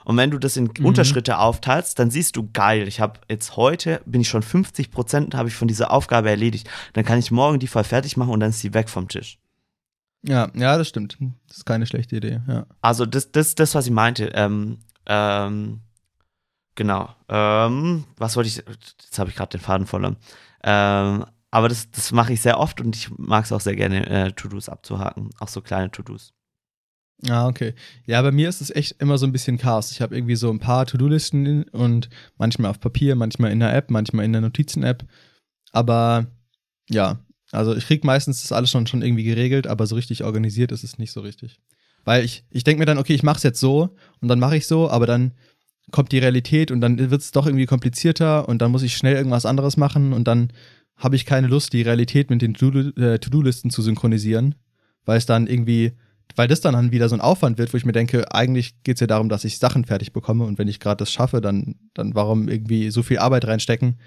[0.03, 4.01] Und wenn du das in Unterschritte aufteilst, dann siehst du, geil, ich habe jetzt heute,
[4.05, 6.69] bin ich schon 50 Prozent, habe ich von dieser Aufgabe erledigt.
[6.93, 9.37] Dann kann ich morgen die voll fertig machen und dann ist sie weg vom Tisch.
[10.23, 11.17] Ja, ja, das stimmt.
[11.47, 12.65] Das ist keine schlechte Idee, ja.
[12.81, 14.31] Also das, das, das was ich meinte.
[14.33, 15.81] Ähm, ähm,
[16.75, 17.15] genau.
[17.29, 20.17] Ähm, was wollte ich, jetzt habe ich gerade den Faden verloren.
[20.63, 24.05] Ähm, aber das, das mache ich sehr oft und ich mag es auch sehr gerne,
[24.07, 25.29] äh, To-Dos abzuhaken.
[25.39, 26.33] Auch so kleine To-Dos.
[27.27, 27.73] Ah, okay.
[28.05, 29.91] Ja, bei mir ist es echt immer so ein bisschen Chaos.
[29.91, 33.89] Ich habe irgendwie so ein paar To-Do-Listen und manchmal auf Papier, manchmal in der App,
[33.89, 35.05] manchmal in der Notizen-App.
[35.71, 36.27] Aber
[36.89, 37.19] ja,
[37.51, 40.83] also ich krieg meistens das alles schon, schon irgendwie geregelt, aber so richtig organisiert ist
[40.83, 41.59] es nicht so richtig.
[42.03, 44.57] Weil ich, ich denke mir dann, okay, ich mache es jetzt so und dann mache
[44.57, 45.33] ich so, aber dann
[45.91, 49.15] kommt die Realität und dann wird es doch irgendwie komplizierter und dann muss ich schnell
[49.15, 50.51] irgendwas anderes machen und dann
[50.97, 54.55] habe ich keine Lust, die Realität mit den äh, To-Do-Listen zu synchronisieren,
[55.05, 55.93] weil es dann irgendwie,
[56.35, 58.95] weil das dann, dann wieder so ein Aufwand wird, wo ich mir denke, eigentlich geht
[58.95, 61.75] es ja darum, dass ich Sachen fertig bekomme und wenn ich gerade das schaffe, dann,
[61.93, 63.97] dann warum irgendwie so viel Arbeit reinstecken,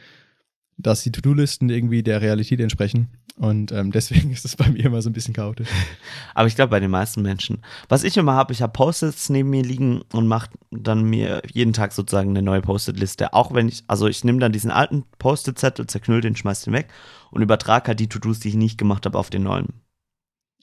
[0.83, 3.09] dass die To-Do-Listen irgendwie der Realität entsprechen.
[3.37, 5.69] Und ähm, deswegen ist es bei mir immer so ein bisschen chaotisch.
[6.35, 7.62] Aber ich glaube bei den meisten Menschen.
[7.88, 11.73] Was ich immer habe, ich habe Post-its neben mir liegen und mache dann mir jeden
[11.73, 13.33] Tag sozusagen eine neue Post-it-Liste.
[13.33, 16.88] Auch wenn ich, also ich nehme dann diesen alten Post-it-Zettel, zerknüll den, schmeiß den weg
[17.31, 19.69] und übertrage halt die To-Dos, die ich nicht gemacht habe, auf den neuen.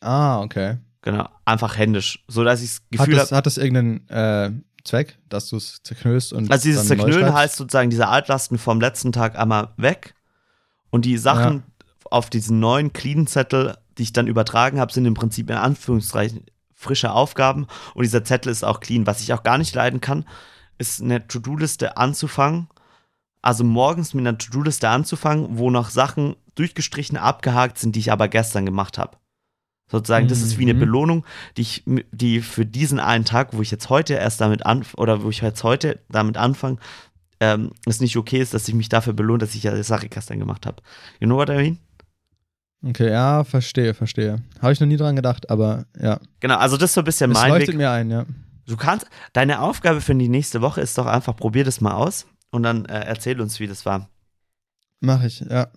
[0.02, 0.78] Ah, okay.
[1.02, 3.38] Genau, einfach händisch, so dass ich das Hat Gefühl das, habe.
[3.38, 4.52] hat das irgendeinen äh,
[4.88, 9.12] Zweck, dass du es zerknüllst und Also dieses Zerknüllen heißt sozusagen diese Altlasten vom letzten
[9.12, 10.16] Tag einmal weg
[10.90, 11.64] und die Sachen
[12.10, 16.46] auf diesen neuen clean Zettel, die ich dann übertragen habe, sind im Prinzip in Anführungszeichen
[16.74, 19.08] frische Aufgaben und dieser Zettel ist auch clean.
[19.08, 20.26] Was ich auch gar nicht leiden kann,
[20.78, 22.70] ist eine To-Do-Liste anzufangen,
[23.42, 28.28] also morgens mit einer To-Do-Liste anzufangen, wo noch Sachen durchgestrichen, abgehakt sind, die ich aber
[28.28, 29.18] gestern gemacht habe.
[29.90, 30.80] Sozusagen, das ist wie eine Mhm.
[30.80, 34.86] Belohnung, die ich, die für diesen einen Tag, wo ich jetzt heute erst damit an
[34.98, 36.78] oder wo ich jetzt heute damit anfange,
[37.40, 40.40] ähm, es nicht okay ist, dass ich mich dafür belohne, dass ich ja Sache gestern
[40.40, 40.82] gemacht habe.
[41.20, 41.78] You know what I mean?
[42.86, 44.42] Okay, ja, verstehe, verstehe.
[44.62, 46.20] Habe ich noch nie dran gedacht, aber ja.
[46.40, 47.78] Genau, also das ist so ein bisschen Es mein leuchtet Weg.
[47.78, 48.26] mir ein, ja.
[48.68, 52.28] Du kannst, deine Aufgabe für die nächste Woche ist doch einfach, probier das mal aus
[52.52, 54.10] und dann äh, erzähl uns, wie das war.
[55.00, 55.68] Mach ich, ja.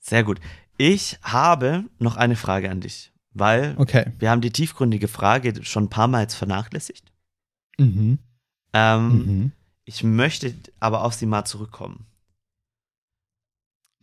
[0.00, 0.38] Sehr gut.
[0.78, 4.12] Ich habe noch eine Frage an dich, weil Okay.
[4.18, 7.12] wir haben die tiefgründige Frage schon ein paar Mal jetzt vernachlässigt.
[7.78, 8.18] Mhm.
[8.72, 9.52] Ähm, Mhm.
[9.84, 12.06] Ich möchte aber auf sie mal zurückkommen.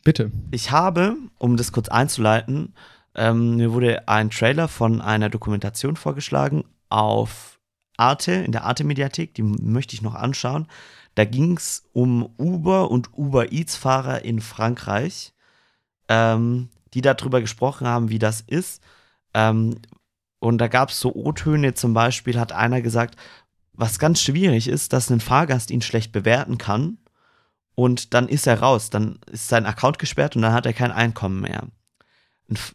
[0.04, 0.32] Bitte.
[0.52, 2.74] Ich habe, um das kurz einzuleiten,
[3.16, 7.60] ähm, mir wurde ein Trailer von einer Dokumentation vorgeschlagen auf
[7.98, 10.68] Arte, in der Arte-Mediathek, die möchte ich noch anschauen.
[11.16, 15.34] Da ging es um Uber und Uber Eats-Fahrer in Frankreich,
[16.10, 18.82] ähm, die darüber gesprochen haben, wie das ist.
[19.34, 19.80] Ähm,
[20.40, 23.16] und da gab es so O-Töne, zum Beispiel hat einer gesagt,
[23.74, 26.98] was ganz schwierig ist, dass ein Fahrgast ihn schlecht bewerten kann
[27.76, 30.92] und dann ist er raus, dann ist sein Account gesperrt und dann hat er kein
[30.92, 31.68] Einkommen mehr.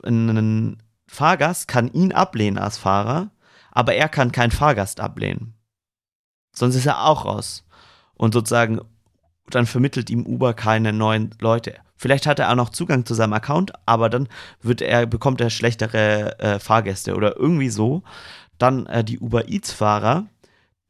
[0.02, 3.30] Ein, ein Fahrgast kann ihn ablehnen als Fahrer,
[3.70, 5.54] aber er kann keinen Fahrgast ablehnen.
[6.52, 7.64] Sonst ist er auch raus.
[8.14, 8.80] Und sozusagen,
[9.50, 11.76] dann vermittelt ihm Uber keine neuen Leute.
[11.98, 14.28] Vielleicht hat er auch noch Zugang zu seinem Account, aber dann
[14.62, 18.02] wird er, bekommt er schlechtere äh, Fahrgäste oder irgendwie so.
[18.56, 20.26] Dann äh, die Uber Eats-Fahrer,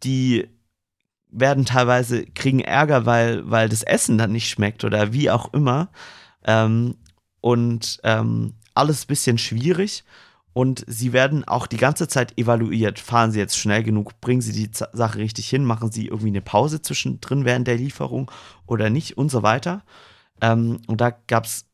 [0.05, 0.49] die
[1.31, 5.89] werden teilweise, kriegen Ärger, weil, weil das Essen dann nicht schmeckt oder wie auch immer.
[6.45, 6.97] Ähm,
[7.41, 10.05] und ähm, alles ein bisschen schwierig.
[10.53, 12.99] Und sie werden auch die ganze Zeit evaluiert.
[12.99, 14.21] Fahren sie jetzt schnell genug?
[14.21, 15.65] Bringen sie die Sache richtig hin?
[15.65, 18.31] Machen sie irgendwie eine Pause zwischendrin während der Lieferung
[18.67, 19.17] oder nicht?
[19.17, 19.85] Und so weiter.
[20.41, 21.65] Ähm, und da gab es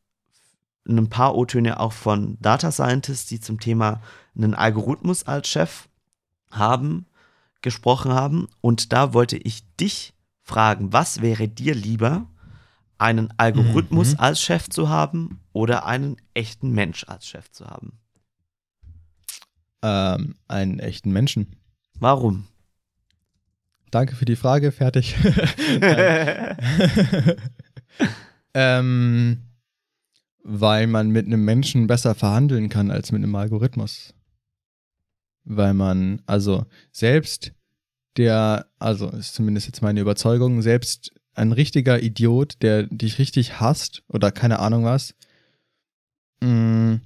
[0.87, 4.00] ein paar O-Töne auch von Data Scientists, die zum Thema
[4.37, 5.88] einen Algorithmus als Chef
[6.50, 7.07] haben,
[7.62, 8.48] gesprochen haben.
[8.61, 12.27] Und da wollte ich dich fragen, was wäre dir lieber,
[12.98, 14.20] einen Algorithmus Mhm.
[14.20, 17.98] als Chef zu haben oder einen echten Mensch als Chef zu haben?
[19.83, 21.57] Ähm, einen echten Menschen.
[21.98, 22.46] Warum?
[23.90, 25.14] Danke für die Frage, fertig.
[28.55, 29.43] ähm,
[30.43, 34.14] Weil man mit einem Menschen besser verhandeln kann als mit einem Algorithmus.
[35.45, 37.53] Weil man, also selbst
[38.17, 44.05] der, also ist zumindest jetzt meine Überzeugung, selbst ein richtiger Idiot, der dich richtig hasst
[44.09, 45.14] oder keine Ahnung was,
[46.40, 47.01] mh,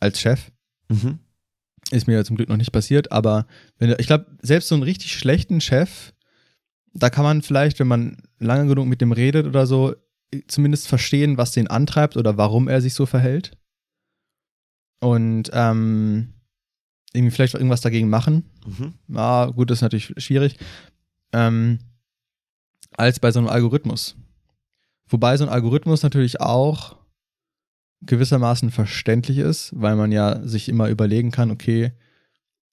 [0.00, 0.50] als Chef,
[0.88, 1.20] Mhm.
[1.92, 3.46] ist mir ja zum Glück noch nicht passiert, aber
[3.78, 6.12] wenn, ich glaube, selbst so einen richtig schlechten Chef,
[6.92, 9.94] da kann man vielleicht, wenn man lange genug mit dem redet oder so,
[10.46, 13.56] zumindest verstehen, was den antreibt oder warum er sich so verhält.
[15.00, 16.34] Und ähm,
[17.12, 18.44] irgendwie vielleicht irgendwas dagegen machen.
[18.66, 18.94] Mhm.
[19.08, 20.58] Ja, gut, das ist natürlich schwierig.
[21.32, 21.78] Ähm,
[22.96, 24.16] als bei so einem Algorithmus.
[25.08, 26.96] Wobei so ein Algorithmus natürlich auch
[28.02, 31.92] gewissermaßen verständlich ist, weil man ja sich immer überlegen kann, okay,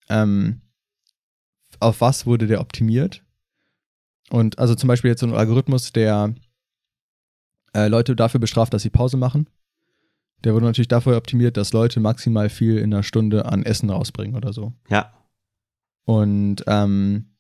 [0.10, 0.62] ähm,
[1.80, 3.24] auf was wurde der optimiert?
[4.30, 6.34] Und also zum Beispiel jetzt so ein Algorithmus, der
[7.78, 9.50] äh, Leute dafür bestraft, dass sie Pause machen.
[10.44, 14.36] Der wurde natürlich dafür optimiert, dass Leute maximal viel in einer Stunde an Essen rausbringen
[14.36, 14.74] oder so.
[14.90, 15.14] Ja.
[16.06, 17.36] Und ähm,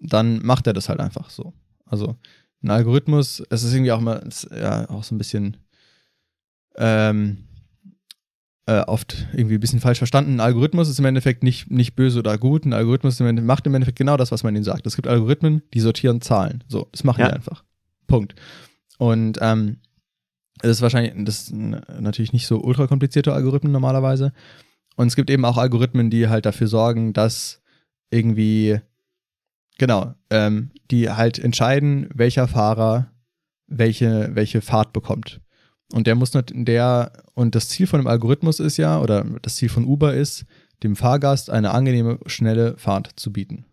[0.00, 1.52] dann macht er das halt einfach so.
[1.86, 2.16] Also
[2.62, 5.58] ein Algorithmus, es ist irgendwie auch mal, ja auch so ein bisschen
[6.76, 7.44] ähm,
[8.66, 10.36] äh, oft irgendwie ein bisschen falsch verstanden.
[10.36, 12.64] Ein Algorithmus ist im Endeffekt nicht, nicht böse oder gut.
[12.64, 14.86] Ein Algorithmus im macht im Endeffekt genau das, was man ihnen sagt.
[14.86, 16.64] Es gibt Algorithmen, die sortieren Zahlen.
[16.68, 17.28] So, das machen Ja.
[17.28, 17.64] die einfach.
[18.06, 18.34] Punkt.
[18.98, 19.78] Und ähm,
[20.58, 24.32] das ist wahrscheinlich, das ist natürlich nicht so ultra komplizierte Algorithmen normalerweise.
[24.96, 27.60] Und es gibt eben auch Algorithmen, die halt dafür sorgen, dass
[28.10, 28.80] irgendwie,
[29.78, 33.10] genau, ähm, die halt entscheiden, welcher Fahrer
[33.66, 35.40] welche, welche Fahrt bekommt.
[35.92, 39.68] Und der muss der, und das Ziel von dem Algorithmus ist ja, oder das Ziel
[39.68, 40.44] von Uber ist,
[40.82, 43.64] dem Fahrgast eine angenehme, schnelle Fahrt zu bieten.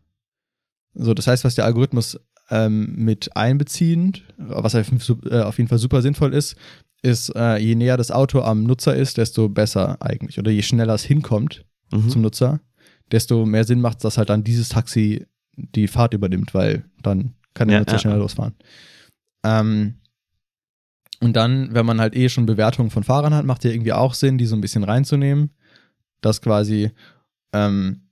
[0.94, 2.20] So, das heißt, was der Algorithmus
[2.52, 4.92] ähm, mit einbezieht, was auf
[5.30, 6.56] äh, auf jeden Fall super sinnvoll ist,
[7.02, 10.38] ist, äh, je näher das Auto am Nutzer ist, desto besser eigentlich.
[10.38, 12.10] Oder je schneller es hinkommt Mhm.
[12.10, 12.62] zum Nutzer,
[13.12, 15.26] desto mehr Sinn macht es, dass halt dann dieses Taxi
[15.58, 18.00] die Fahrt übernimmt, weil dann kann der Ja, Nutzer ja.
[18.00, 18.54] schneller losfahren.
[19.44, 19.96] Ähm,
[21.20, 24.14] und dann, wenn man halt eh schon Bewertungen von Fahrern hat, macht ja irgendwie auch
[24.14, 25.52] Sinn, die so ein bisschen reinzunehmen,
[26.22, 26.92] dass quasi
[27.54, 28.08] ähm,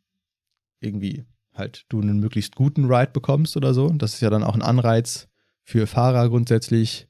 [0.82, 1.24] irgendwie
[1.60, 3.90] halt du einen möglichst guten Ride bekommst oder so.
[3.90, 5.28] Das ist ja dann auch ein Anreiz
[5.64, 7.08] für Fahrer grundsätzlich,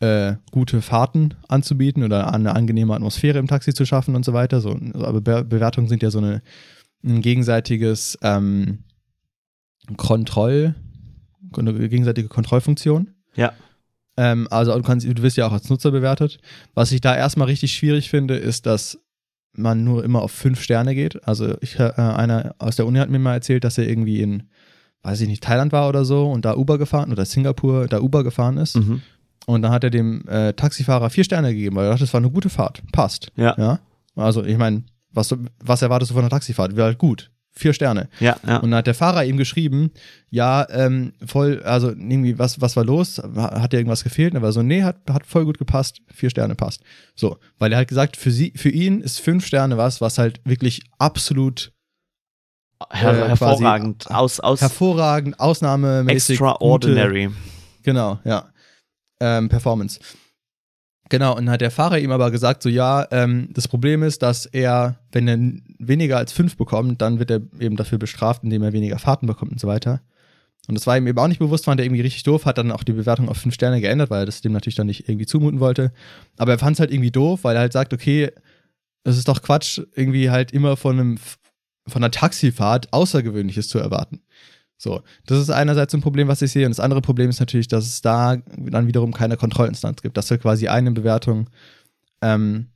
[0.00, 4.60] äh, gute Fahrten anzubieten oder eine angenehme Atmosphäre im Taxi zu schaffen und so weiter.
[4.60, 6.42] So, aber Be Bewertungen sind ja so eine,
[7.04, 8.84] ein gegenseitiges ähm,
[9.96, 10.74] Kontroll,
[11.56, 13.10] eine gegenseitige Kontrollfunktion.
[13.36, 13.52] Ja.
[14.16, 16.38] Ähm, also du, kannst, du wirst ja auch als Nutzer bewertet.
[16.74, 18.98] Was ich da erstmal richtig schwierig finde, ist, dass
[19.56, 21.26] man nur immer auf fünf Sterne geht.
[21.26, 24.44] Also ich, äh, einer aus der Uni hat mir mal erzählt, dass er irgendwie in,
[25.02, 28.24] weiß ich nicht, Thailand war oder so und da Uber gefahren oder Singapur da Uber
[28.24, 28.76] gefahren ist.
[28.76, 29.02] Mhm.
[29.46, 32.20] Und dann hat er dem äh, Taxifahrer vier Sterne gegeben, weil er dachte, das war
[32.20, 32.82] eine gute Fahrt.
[32.92, 33.30] Passt.
[33.36, 33.54] Ja.
[33.58, 33.78] Ja.
[34.16, 36.76] Also ich meine, was, was erwartest du von einer Taxifahrt?
[36.76, 37.30] Wäre halt gut.
[37.56, 38.08] Vier Sterne.
[38.18, 38.56] Ja, ja.
[38.56, 39.92] Und dann hat der Fahrer ihm geschrieben,
[40.28, 43.18] ja, ähm, voll, also irgendwie, was, was war los?
[43.36, 44.32] Hat dir irgendwas gefehlt?
[44.32, 46.82] Und er war so, nee, hat, hat voll gut gepasst, vier Sterne passt.
[47.14, 50.40] So, weil er hat gesagt, für sie, für ihn ist fünf Sterne was, was halt
[50.44, 51.72] wirklich absolut
[52.90, 54.10] Her äh, hervorragend.
[54.10, 56.34] Aus, aus hervorragend, ausnahmemäßig.
[56.40, 57.26] extraordinary.
[57.26, 57.36] Gute,
[57.84, 58.48] genau, ja.
[59.20, 60.00] Ähm, Performance.
[61.10, 64.46] Genau, und hat der Fahrer ihm aber gesagt, so ja, ähm, das Problem ist, dass
[64.46, 65.38] er, wenn er
[65.78, 69.52] weniger als fünf bekommt, dann wird er eben dafür bestraft, indem er weniger Fahrten bekommt
[69.52, 70.00] und so weiter.
[70.66, 72.72] Und das war ihm eben auch nicht bewusst, fand er irgendwie richtig doof, hat dann
[72.72, 75.26] auch die Bewertung auf fünf Sterne geändert, weil er das dem natürlich dann nicht irgendwie
[75.26, 75.92] zumuten wollte.
[76.38, 78.30] Aber er fand es halt irgendwie doof, weil er halt sagt, okay,
[79.02, 81.18] das ist doch Quatsch, irgendwie halt immer von einem
[81.86, 84.22] von einer Taxifahrt Außergewöhnliches zu erwarten.
[84.76, 86.66] So, das ist einerseits ein Problem, was ich sehe.
[86.66, 90.30] Und das andere Problem ist natürlich, dass es da dann wiederum keine Kontrollinstanz gibt, dass
[90.30, 91.48] wir quasi eine Bewertung
[92.20, 92.66] ähm,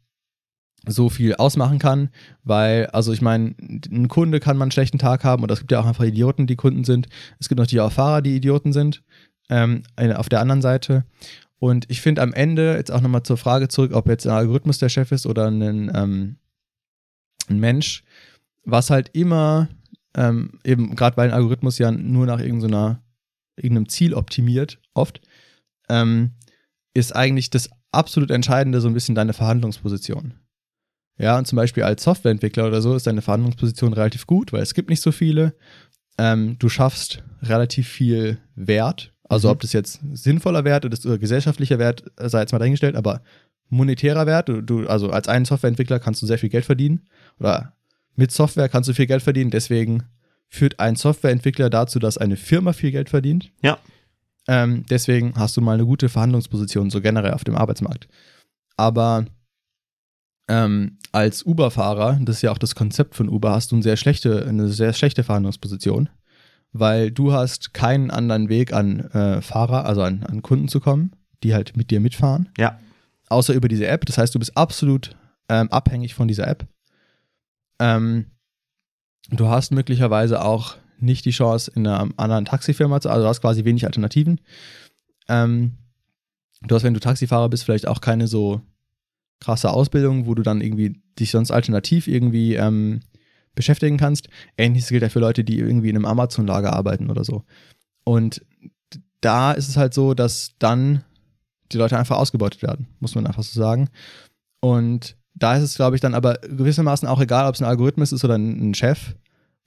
[0.87, 2.11] so viel ausmachen kann,
[2.45, 5.73] weil, also ich meine, ein Kunde kann mal einen schlechten Tag haben oder es gibt
[5.73, 7.09] ja auch einfach Idioten, die Kunden sind.
[7.39, 9.03] Es gibt natürlich auch Fahrer, die Idioten sind,
[9.51, 11.05] ähm, auf der anderen Seite.
[11.59, 14.79] Und ich finde am Ende, jetzt auch nochmal zur Frage zurück, ob jetzt ein Algorithmus
[14.79, 16.37] der Chef ist oder ein, ähm,
[17.49, 18.05] ein Mensch,
[18.65, 19.69] was halt immer
[20.17, 23.03] ähm, eben gerade weil ein Algorithmus ja nur nach irgendeiner,
[23.57, 25.21] irgendeinem Ziel optimiert, oft,
[25.89, 26.33] ähm,
[26.95, 30.35] ist eigentlich das absolut Entscheidende so ein bisschen deine Verhandlungsposition.
[31.19, 34.75] Ja, und zum Beispiel als Softwareentwickler oder so ist deine Verhandlungsposition relativ gut, weil es
[34.75, 35.55] gibt nicht so viele.
[36.17, 39.13] Ähm, du schaffst relativ viel Wert.
[39.29, 39.53] Also Mhm.
[39.53, 43.23] ob das jetzt sinnvoller Wert oder, oder gesellschaftlicher Wert sei jetzt mal dahingestellt, aber
[43.69, 47.07] monetärer Wert, du, du, also als ein Softwareentwickler kannst du sehr viel Geld verdienen
[47.39, 47.77] oder
[48.19, 50.03] mit Software kannst du viel Geld verdienen, deswegen
[50.49, 53.53] führt ein Softwareentwickler dazu, dass eine Firma viel Geld verdient.
[53.63, 53.79] Ja.
[54.49, 58.09] Ähm, deswegen hast du mal eine gute Verhandlungsposition, so generell auf dem Arbeitsmarkt.
[58.77, 59.27] Aber
[60.49, 63.97] ähm, als Uber-Fahrer, das ist ja auch das Konzept von Uber, hast du eine sehr
[63.97, 66.09] schlechte, eine sehr schlechte Verhandlungsposition,
[66.73, 71.13] weil du hast keinen anderen Weg an äh, Fahrer, also an, an Kunden zu kommen,
[71.43, 72.79] die halt mit dir mitfahren, Ja.
[73.29, 74.07] außer über diese App.
[74.07, 75.15] Das heißt, du bist absolut
[75.51, 76.67] ähm, abhängig von dieser App.
[77.79, 78.27] Ähm,
[79.31, 83.41] du hast möglicherweise auch nicht die Chance, in einer anderen Taxifirma zu, also du hast
[83.41, 84.41] quasi wenig Alternativen.
[85.29, 85.79] Ähm,
[86.63, 88.61] du hast, wenn du Taxifahrer bist, vielleicht auch keine so
[89.41, 93.01] krasse Ausbildung, wo du dann irgendwie dich sonst alternativ irgendwie ähm,
[93.55, 94.29] beschäftigen kannst.
[94.57, 97.45] Ähnliches gilt ja für Leute, die irgendwie in einem Amazon-Lager arbeiten oder so.
[98.05, 98.45] Und
[99.21, 101.05] da ist es halt so, dass dann
[101.73, 103.91] die Leute einfach ausgebeutet werden, muss man einfach so sagen.
[104.61, 108.13] Und da ist es, glaube ich, dann aber gewissermaßen auch egal, ob es ein Algorithmus
[108.13, 109.15] ist oder ein, ein Chef,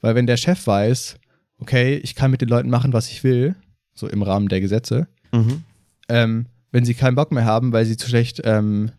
[0.02, 1.16] weil wenn der Chef weiß,
[1.60, 3.56] okay, ich kann mit den Leuten machen, was ich will,
[3.94, 5.64] so im Rahmen der Gesetze, Mhm.
[6.10, 8.92] ähm, wenn sie keinen Bock mehr haben, weil sie zu schlecht, ähm,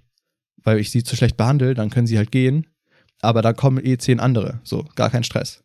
[0.62, 2.66] weil ich sie zu schlecht behandle, dann können sie halt gehen.
[3.20, 4.60] Aber dann kommen eh zehn andere.
[4.64, 5.62] So, gar kein Stress.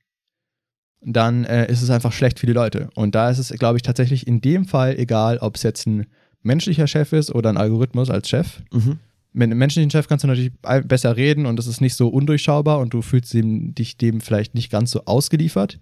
[1.02, 2.90] Dann äh, ist es einfach schlecht für die Leute.
[2.96, 6.08] Und da ist es, glaube ich, tatsächlich in dem Fall egal, ob es jetzt ein
[6.42, 8.62] menschlicher Chef ist oder ein Algorithmus als Chef.
[8.74, 9.00] Mhm.
[9.34, 10.52] Mit einem menschlichen Chef kannst du natürlich
[10.86, 14.56] besser reden und es ist nicht so undurchschaubar und du fühlst dem, dich dem vielleicht
[14.56, 15.80] nicht ganz so ausgeliefert.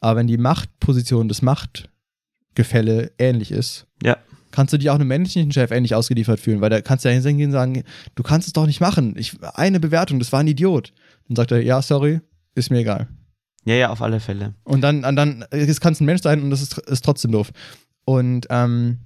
[0.00, 1.40] Aber wenn die Machtposition, das
[2.54, 4.16] Machtgefälle ähnlich ist, Ja.
[4.50, 7.20] kannst du dich auch einem menschlichen Chef ähnlich ausgeliefert fühlen, weil da kannst du ja
[7.20, 7.82] hingehen und sagen,
[8.14, 9.14] du kannst es doch nicht machen.
[9.16, 10.92] Ich, eine Bewertung, das war ein Idiot.
[11.28, 12.20] Dann sagt er, ja, sorry,
[12.54, 13.08] ist mir egal.
[13.64, 14.54] Ja, ja, auf alle Fälle.
[14.64, 17.50] Und dann, und dann, es kann ein Mensch sein und das ist, ist trotzdem doof.
[18.04, 18.98] Und ähm,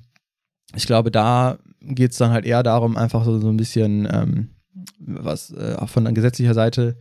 [0.76, 4.50] ich glaube, da geht es dann halt eher darum, einfach so, so ein bisschen, ähm,
[4.98, 6.96] was äh, von gesetzlicher Seite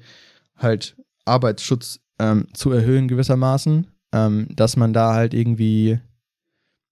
[0.57, 5.99] halt Arbeitsschutz ähm, zu erhöhen gewissermaßen, ähm, dass man da halt irgendwie,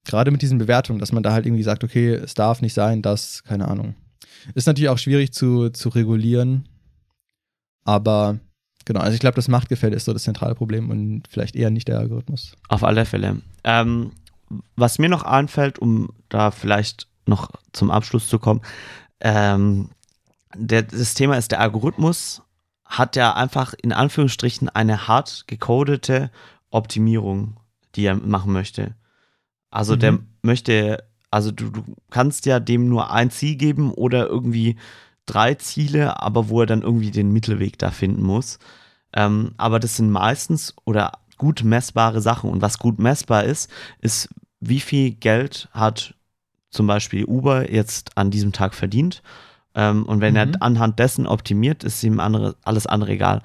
[0.05, 3.01] gerade mit diesen Bewertungen, dass man da halt irgendwie sagt, okay, es darf nicht sein,
[3.01, 3.95] dass, keine Ahnung.
[4.53, 6.69] Ist natürlich auch schwierig zu, zu regulieren,
[7.83, 8.39] aber
[8.85, 11.87] genau, also ich glaube, das Machtgefälle ist so das zentrale Problem und vielleicht eher nicht
[11.87, 12.53] der Algorithmus.
[12.67, 13.41] Auf alle Fälle.
[13.63, 14.11] Ähm,
[14.75, 18.61] was mir noch einfällt, um da vielleicht noch zum Abschluss zu kommen,
[19.19, 19.89] ähm,
[20.55, 22.41] der, das Thema ist, der Algorithmus
[22.85, 26.31] hat ja einfach in Anführungsstrichen eine hart gecodete
[26.69, 27.57] Optimierung,
[27.95, 28.95] die er machen möchte.
[29.69, 30.27] Also der Mhm.
[30.41, 34.77] möchte, also du, du kannst ja dem nur ein Ziel geben oder irgendwie
[35.25, 38.59] drei Ziele, aber wo er dann irgendwie den Mittelweg da finden muss.
[39.13, 42.49] Ähm, aber das sind meistens oder gut messbare Sachen.
[42.49, 46.15] Und was gut messbar ist, ist, wie viel Geld hat
[46.69, 49.21] zum Beispiel Uber jetzt an diesem Tag verdient.
[49.75, 50.37] Ähm, und wenn Mhm.
[50.53, 53.41] er anhand dessen optimiert, ist ihm andere, alles andere egal.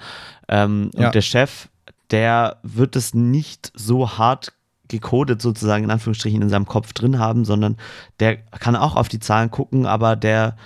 [0.48, 1.06] Ähm, Ja.
[1.06, 1.68] Und der Chef,
[2.10, 4.52] der wird es nicht so hart
[4.88, 7.76] gecodet sozusagen in Anführungsstrichen in seinem Kopf drin haben, sondern
[8.20, 10.56] der kann auch auf die Zahlen gucken, aber der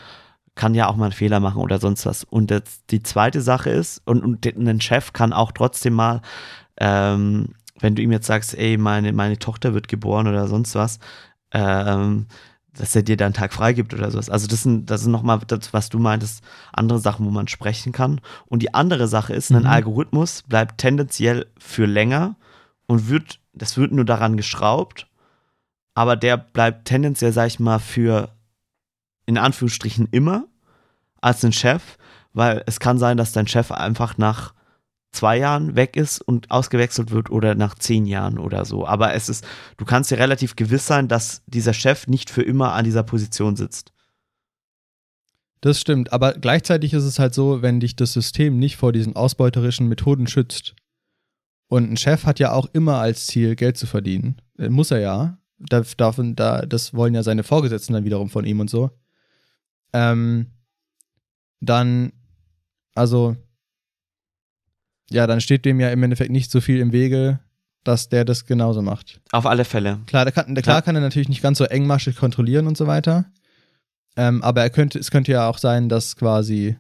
[0.57, 2.25] kann ja auch mal einen Fehler machen oder sonst was.
[2.25, 6.23] Und das, die zweite Sache ist, und, und ein Chef kann auch trotzdem mal,
[6.79, 10.99] ähm, wenn du ihm jetzt sagst, ey, meine, meine Tochter wird geboren oder sonst was,
[11.53, 12.27] ähm,
[12.73, 14.29] dass er dir da einen Tag frei gibt oder sowas.
[14.29, 17.93] Also das sind, das sind nochmal das, was du meintest, andere Sachen, wo man sprechen
[17.93, 18.21] kann.
[18.47, 19.67] Und die andere Sache ist, ein Mhm.
[19.67, 22.37] Algorithmus bleibt tendenziell für länger
[22.87, 25.07] und wird, das wird nur daran geschraubt,
[25.95, 28.31] aber der bleibt tendenziell, sag ich mal, für
[29.25, 30.45] in Anführungsstrichen immer
[31.21, 31.97] als ein Chef,
[32.33, 34.53] weil es kann sein, dass dein Chef einfach nach
[35.13, 38.87] zwei Jahren weg ist und ausgewechselt wird oder nach zehn Jahren oder so.
[38.87, 42.73] Aber es ist, du kannst dir relativ gewiss sein, dass dieser Chef nicht für immer
[42.75, 43.93] an dieser Position sitzt.
[45.61, 49.17] Das stimmt, aber gleichzeitig ist es halt so, wenn dich das System nicht vor diesen
[49.17, 50.77] ausbeuterischen Methoden schützt.
[51.69, 54.41] Und ein Chef hat ja auch immer als Ziel, Geld zu verdienen.
[54.59, 55.39] Äh, Muss er ja.
[55.59, 58.91] Das wollen ja seine Vorgesetzten dann wiederum von ihm und so.
[59.95, 60.53] Ähm,
[61.61, 62.13] dann,
[62.95, 63.37] also,
[65.11, 67.41] ja, dann steht dem ja im Endeffekt nicht so viel im Wege,
[67.85, 69.21] dass der das genauso macht.
[69.33, 70.01] Auf alle Fälle.
[70.07, 72.87] Klar, der kann, der, klar kann er natürlich nicht ganz so engmaschig kontrollieren und so
[72.87, 73.27] weiter.
[74.17, 76.77] Ähm, aber er könnte, es könnte ja auch sein, dass quasi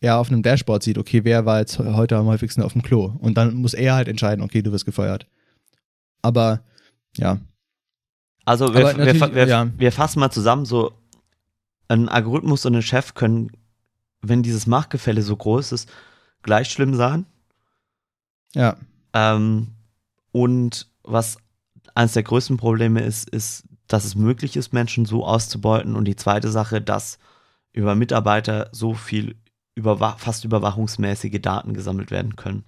[0.00, 3.14] er auf einem Dashboard sieht, okay, wer war jetzt heute am häufigsten auf dem Klo?
[3.20, 5.26] Und dann muss er halt entscheiden, okay, du wirst gefeuert.
[6.22, 6.60] Aber
[7.16, 7.38] ja,
[8.44, 9.70] Also wir, wir, wir, ja.
[9.76, 10.92] wir fassen mal zusammen, so
[11.88, 13.52] ein Algorithmus und ein Chef können,
[14.20, 15.90] wenn dieses Machtgefälle so groß ist,
[16.42, 17.26] gleich schlimm sein.
[18.54, 18.76] Ja,
[19.14, 19.68] Ähm,
[20.32, 21.36] und was
[21.94, 25.94] eines der größten Probleme ist, ist, dass es möglich ist, Menschen so auszubeuten.
[25.96, 27.18] Und die zweite Sache, dass
[27.72, 29.36] über Mitarbeiter so viel
[29.74, 32.64] überwa fast überwachungsmäßige Daten gesammelt werden können.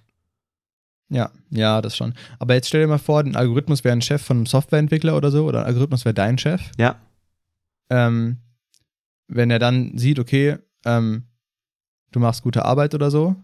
[1.09, 2.13] ja, ja, das schon.
[2.39, 5.31] Aber jetzt stell dir mal vor, ein Algorithmus wäre ein Chef von einem Softwareentwickler oder
[5.31, 6.61] so, oder ein Algorithmus wäre dein Chef.
[6.77, 6.95] Ja,
[7.89, 8.37] ähm,
[9.27, 11.23] wenn er dann sieht, okay, ähm,
[12.11, 13.35] du machst gute Arbeit oder so,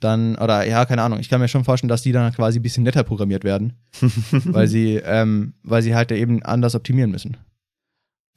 [0.00, 2.62] dann, oder ja, keine Ahnung, ich kann mir schon vorstellen, dass die dann quasi ein
[2.62, 3.74] bisschen netter programmiert werden,
[4.44, 7.36] weil sie, ähm, weil sie halt eben anders optimieren müssen.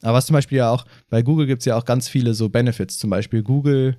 [0.02, 2.48] Aber was zum Beispiel ja auch, bei Google gibt es ja auch ganz viele so
[2.50, 2.98] Benefits.
[2.98, 3.98] Zum Beispiel Google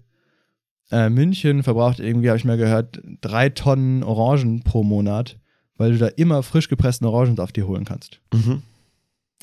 [0.91, 5.39] äh, München verbraucht irgendwie, habe ich mal gehört, drei Tonnen Orangen pro Monat,
[5.77, 8.21] weil du da immer frisch gepressten Orangensaft dir holen kannst.
[8.33, 8.63] Mhm.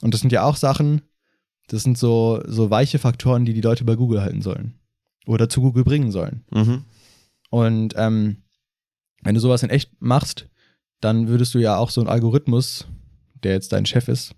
[0.02, 1.02] Und das sind ja auch Sachen,
[1.68, 4.74] das sind so, so weiche Faktoren, die die Leute bei Google halten sollen.
[5.26, 6.44] Oder zu Google bringen sollen.
[6.52, 6.84] Mhm.
[7.50, 8.44] Und ähm,
[9.24, 10.48] wenn du sowas in echt machst,
[11.02, 12.88] dann würdest du ja auch so einen Algorithmus,
[13.44, 14.36] der jetzt dein Chef ist,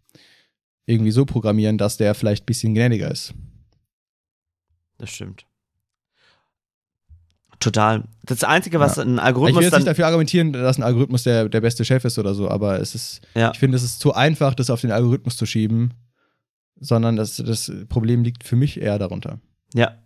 [0.86, 3.34] irgendwie so programmieren, dass der vielleicht ein bisschen gnädiger ist.
[4.97, 5.45] Das stimmt.
[7.60, 8.05] Total.
[8.24, 9.03] Das Einzige, was Ja.
[9.03, 9.82] ein Ich will Algorithmus jetzt dann.
[9.82, 12.95] nicht dafür argumentieren, dass ein Algorithmus der, der beste Chef ist oder so, aber es
[12.95, 13.51] ist, Ja.
[13.51, 15.93] ich finde, es ist zu einfach, das auf den Algorithmus zu schieben,
[16.80, 19.39] sondern das, das Problem liegt für mich eher darunter.
[19.74, 19.97] Ja.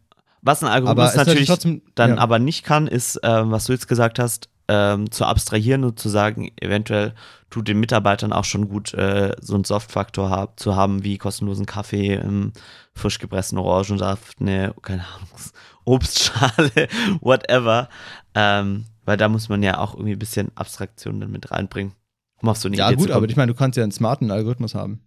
[0.43, 2.17] Was ein Algorithmus natürlich trotzdem, dann ja.
[2.17, 6.09] aber nicht kann, ist, ähm, was du jetzt gesagt hast, ähm, zu abstrahieren und zu
[6.09, 7.13] sagen, eventuell
[7.49, 11.65] tut den Mitarbeitern auch schon gut, äh, so einen Softfaktor hab, zu haben, wie kostenlosen
[11.65, 12.51] Kaffee, ähm,
[12.93, 15.29] frisch gepressten Orangensaft, eine, keine Ahnung,
[15.85, 16.87] Obstschale,
[17.21, 17.89] whatever.
[18.35, 21.93] Ähm, weil da muss man ja auch irgendwie ein bisschen Abstraktion dann mit reinbringen.
[22.41, 24.31] Um auf so eine Ja, Idee gut, aber ich meine, du kannst ja einen smarten
[24.31, 25.01] Algorithmus haben.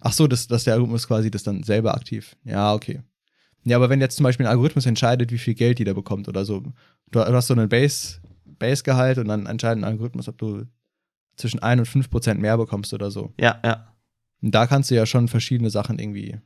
[0.00, 2.36] Ach so, dass, dass der Algorithmus quasi das dann selber aktiv.
[2.44, 3.02] Ja, okay.
[3.64, 6.44] Ja, aber wenn jetzt zum Beispiel ein Algorithmus entscheidet, wie viel Geld jeder bekommt oder
[6.44, 6.62] so,
[7.10, 10.64] du, hast so einen Base, Base-Gehalt und dann entscheidet ein Algorithmus, ob du
[11.36, 13.32] zwischen 1 und 5 Prozent mehr bekommst oder so.
[13.38, 13.94] Ja, ja.
[14.42, 16.38] Und da kannst du ja schon verschiedene Sachen irgendwie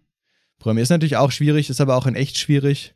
[0.58, 0.82] programmieren.
[0.82, 2.94] Ist natürlich auch schwierig, ist aber auch in echt schwierig,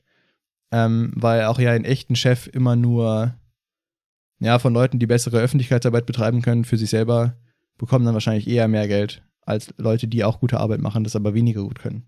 [0.70, 3.34] ähm, weil auch ja in echten Chef immer nur
[4.40, 7.36] ja, von Leuten, die bessere Öffentlichkeitsarbeit betreiben können, für sich selber,
[7.76, 11.34] bekommen dann wahrscheinlich eher mehr Geld als Leute, die auch gute Arbeit machen, das aber
[11.34, 12.06] weniger gut können.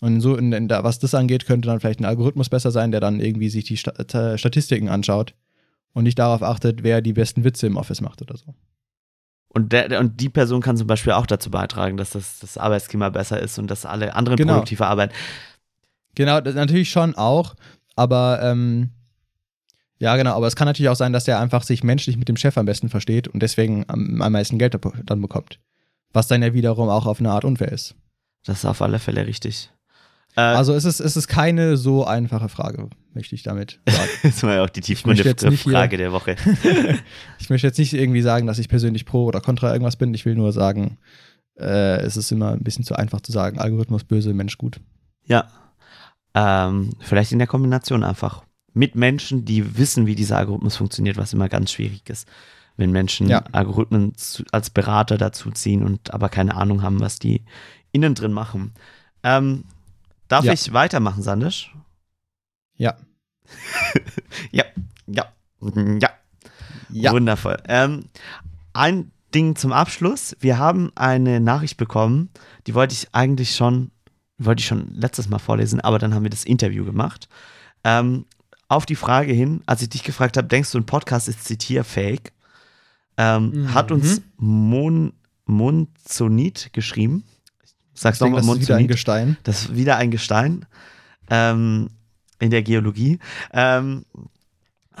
[0.00, 3.00] Und so, in, in, was das angeht, könnte dann vielleicht ein Algorithmus besser sein, der
[3.00, 5.34] dann irgendwie sich die Sta äh, Statistiken anschaut
[5.92, 8.54] und nicht darauf achtet, wer die besten Witze im Office macht oder so.
[9.48, 13.10] Und, der, und die Person kann zum Beispiel auch dazu beitragen, dass das, das Arbeitsklima
[13.10, 14.54] besser ist und dass alle anderen Genau.
[14.54, 15.14] produktiver arbeiten.
[16.16, 17.54] Genau, das natürlich schon auch,
[17.94, 18.90] aber ähm,
[20.00, 22.36] ja, genau, aber es kann natürlich auch sein, dass der einfach sich menschlich mit dem
[22.36, 25.60] Chef am besten versteht und deswegen am, am meisten Geld dann bekommt.
[26.12, 27.94] Was dann ja wiederum auch auf eine Art unfair ist.
[28.44, 29.70] Das ist auf alle Fälle richtig.
[30.36, 34.08] Äh, Also es ist, es ist keine so einfache Frage, möchte ich damit sagen.
[34.22, 36.36] das war ja auch die tiefgründige Frage der Woche.
[37.38, 40.12] ich möchte jetzt nicht irgendwie sagen, dass ich persönlich pro oder contra irgendwas bin.
[40.14, 40.98] Ich will nur sagen,
[41.58, 44.80] äh, es ist immer ein bisschen zu einfach zu sagen, Algorithmus böse, Mensch gut.
[45.26, 45.48] Ja.
[46.34, 48.42] Ähm, vielleicht in der Kombination einfach.
[48.72, 52.26] Mit Menschen, die wissen, wie dieser Algorithmus funktioniert, was immer ganz schwierig ist.
[52.76, 53.44] Wenn Menschen Ja.
[53.52, 57.44] Algorithmen zu, als Berater dazu ziehen und aber keine Ahnung haben, was die
[57.92, 58.74] innen drin machen.
[59.22, 59.62] Ähm,
[60.28, 60.52] darf Ja.
[60.52, 61.74] ich weitermachen, Sandisch?
[62.76, 62.96] Ja.
[64.52, 64.64] Ja,
[65.06, 65.26] ja,
[66.00, 66.10] ja.
[66.90, 67.12] Ja.
[67.12, 67.56] Wundervoll.
[67.68, 68.04] Ähm,
[68.72, 70.36] ein Ding zum Abschluss.
[70.40, 72.30] Wir haben eine Nachricht bekommen,
[72.66, 73.90] die wollte ich eigentlich schon,
[74.38, 77.28] wollte ich schon letztes Mal vorlesen, aber dann haben wir das Interview gemacht.
[77.84, 78.26] Ähm,
[78.68, 82.32] auf die Frage hin, als ich dich gefragt habe, denkst du, ein Podcast ist zitierfähig,
[83.16, 83.74] ähm, Mhm.
[83.74, 85.12] hat uns Mon,
[85.46, 87.24] Monzonit geschrieben.
[87.94, 88.88] Sag's Ich denke, nochmal das ist wieder ein.
[88.88, 89.36] Gestein.
[89.44, 90.66] Das ist wieder ein Gestein
[91.30, 91.90] ähm,
[92.40, 93.18] in der Geologie.
[93.52, 94.04] Ähm,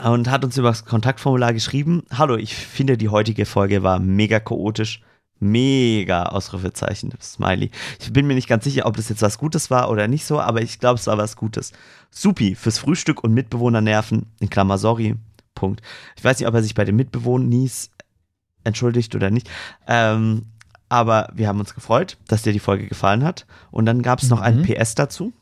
[0.02, 4.40] und hat uns über das Kontaktformular geschrieben: Hallo, ich finde, die heutige Folge war mega
[4.40, 5.02] chaotisch.
[5.40, 7.70] Mega Ausrufezeichen, Smiley.
[8.00, 10.40] Ich bin mir nicht ganz sicher, ob das jetzt was Gutes war oder nicht so,
[10.40, 11.72] aber ich glaube, es war was Gutes.
[12.10, 15.16] Supi, fürs Frühstück und Mitbewohner nerven, in Klammer sorry,
[15.54, 15.82] Punkt.
[16.16, 17.68] Ich weiß nicht, ob er sich bei den Mitbewohnern
[18.62, 19.50] entschuldigt oder nicht.
[19.86, 20.46] Ähm,
[20.88, 23.46] aber wir haben uns gefreut, dass dir die Folge gefallen hat.
[23.70, 24.62] Und dann gab es noch ein Mhm.
[24.64, 25.32] PS dazu.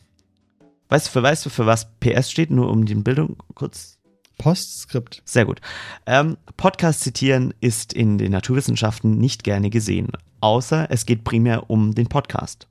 [0.89, 2.51] Weißt du, für, weißt du, für was PS steht?
[2.51, 3.99] Nur um die Bildung kurz.
[4.39, 5.23] Postskript.
[5.25, 5.61] Sehr gut.
[6.07, 10.09] Ähm, Podcast zitieren ist in den Naturwissenschaften nicht gerne gesehen,
[10.41, 12.67] außer es geht primär um den Podcast.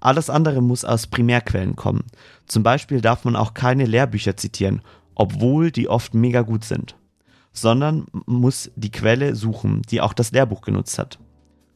[0.00, 2.04] Alles andere muss aus Primärquellen kommen.
[2.46, 4.82] Zum Beispiel darf man auch keine Lehrbücher zitieren,
[5.16, 6.94] obwohl die oft mega gut sind,
[7.52, 11.18] sondern muss die Quelle suchen, die auch das Lehrbuch genutzt hat.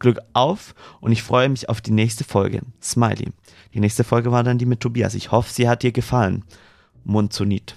[0.03, 2.61] Glück auf und ich freue mich auf die nächste Folge.
[2.82, 3.28] Smiley.
[3.72, 5.14] Die nächste Folge war dann die mit Tobias.
[5.14, 6.44] Ich hoffe, sie hat dir gefallen.
[7.05, 7.76] Monzonit.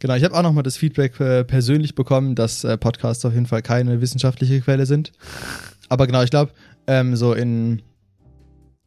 [0.00, 3.46] Genau, ich habe auch nochmal das Feedback äh, persönlich bekommen, dass äh, Podcasts auf jeden
[3.46, 5.12] Fall keine wissenschaftliche Quelle sind.
[5.90, 6.52] Aber genau, ich glaube,
[6.86, 7.82] ähm, so in,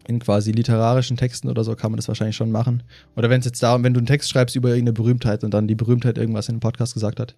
[0.07, 2.81] in quasi literarischen Texten oder so kann man das wahrscheinlich schon machen.
[3.15, 5.67] Oder wenn es jetzt darum, wenn du einen Text schreibst über irgendeine Berühmtheit und dann
[5.67, 7.35] die Berühmtheit irgendwas in einem Podcast gesagt hat.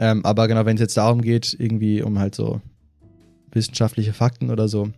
[0.00, 2.60] Ähm, aber genau, wenn es jetzt darum geht, irgendwie um halt so
[3.52, 4.88] wissenschaftliche Fakten oder so,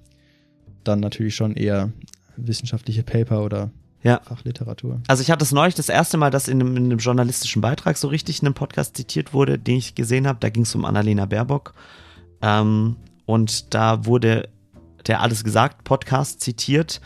[0.84, 1.90] dann natürlich schon eher
[2.36, 3.70] wissenschaftliche Paper oder
[4.02, 4.20] Ja.
[4.22, 5.00] Fachliteratur.
[5.08, 7.96] Also ich hatte es neulich das erste Mal, dass in einem, in einem journalistischen Beitrag
[7.96, 10.38] so richtig in einem Podcast zitiert wurde, den ich gesehen habe.
[10.40, 11.74] Da ging es um Annalena Baerbock.
[12.42, 12.96] Ähm,
[13.26, 14.48] und da wurde
[15.06, 17.00] der Alles gesagt Podcast zitiert,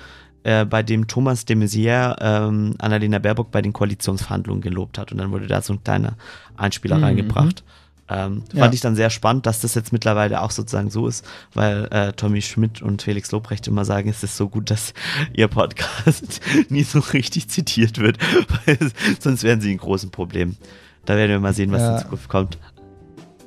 [0.44, 5.12] äh, bei dem Thomas de Maizière ähm, Annalena Baerbock bei den Koalitionsverhandlungen gelobt hat.
[5.12, 6.16] Und dann wurde da so ein kleiner
[6.56, 7.04] Einspieler Mhm.
[7.04, 7.64] reingebracht.
[8.10, 8.60] Ähm, Ja.
[8.62, 12.12] Fand ich dann sehr spannend, dass das jetzt mittlerweile auch sozusagen so ist, weil äh,
[12.12, 14.94] Tommy Schmidt und Felix Lobrecht immer sagen, es ist so gut, dass
[15.34, 16.40] ihr Podcast
[16.70, 18.18] nie so richtig zitiert wird,
[18.66, 18.78] weil
[19.20, 20.56] sonst wären sie in großen Problemen.
[21.04, 21.96] Da werden wir mal sehen, was Ja.
[21.96, 22.58] in Zukunft kommt.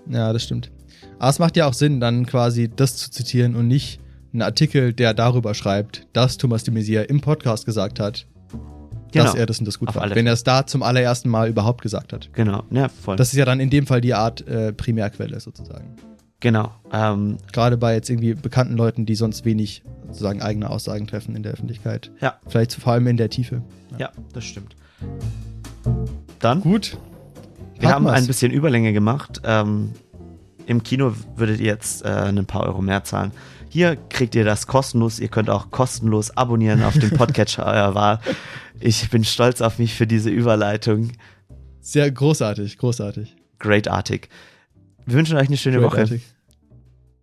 [0.09, 0.71] Ja, das stimmt.
[1.19, 3.99] Aber es macht ja auch Sinn, dann quasi das zu zitieren und nicht
[4.33, 8.25] einen Artikel, der darüber schreibt, dass Thomas de Maizière im Podcast gesagt hat,
[9.11, 9.99] dass er das und das gut Genau.
[10.03, 10.15] Auf war.
[10.15, 12.29] Wenn er es da zum allerersten Mal überhaupt gesagt hat.
[12.33, 13.15] Genau, ja, voll.
[13.15, 15.95] Das ist ja dann in dem Fall die Art äh, Primärquelle sozusagen.
[16.39, 16.71] genau.
[16.91, 21.43] Ähm, Gerade bei jetzt irgendwie bekannten Leuten, die sonst wenig sozusagen eigene Aussagen treffen in
[21.43, 22.11] der Öffentlichkeit.
[22.21, 23.61] ja, Vielleicht vor allem in der Tiefe.
[23.97, 24.75] ja, das stimmt.
[26.39, 26.97] Dann, Gut.
[27.75, 28.13] wir Packen haben wir's.
[28.15, 29.41] ein bisschen Überlänge gemacht.
[29.43, 29.91] Ähm,
[30.65, 33.31] Im Kino würdet ihr jetzt äh, ein paar Euro mehr zahlen.
[33.71, 35.17] Hier kriegt ihr das kostenlos.
[35.19, 38.19] Ihr könnt auch kostenlos abonnieren auf dem Podcatcher eurer Wahl.
[38.81, 41.13] Ich bin stolz auf mich für diese Überleitung.
[41.79, 43.33] Sehr großartig, großartig.
[43.59, 44.27] Greatartig.
[45.05, 46.01] Wir wünschen euch eine schöne Woche.
[46.01, 46.23] Großartig.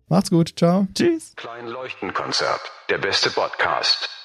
[0.07, 0.53] Macht's gut.
[0.57, 0.87] Ciao.
[0.95, 1.33] Tschüss.
[1.35, 2.61] Klein Leuchtenkonzert.
[2.89, 4.18] Der beste Podcast.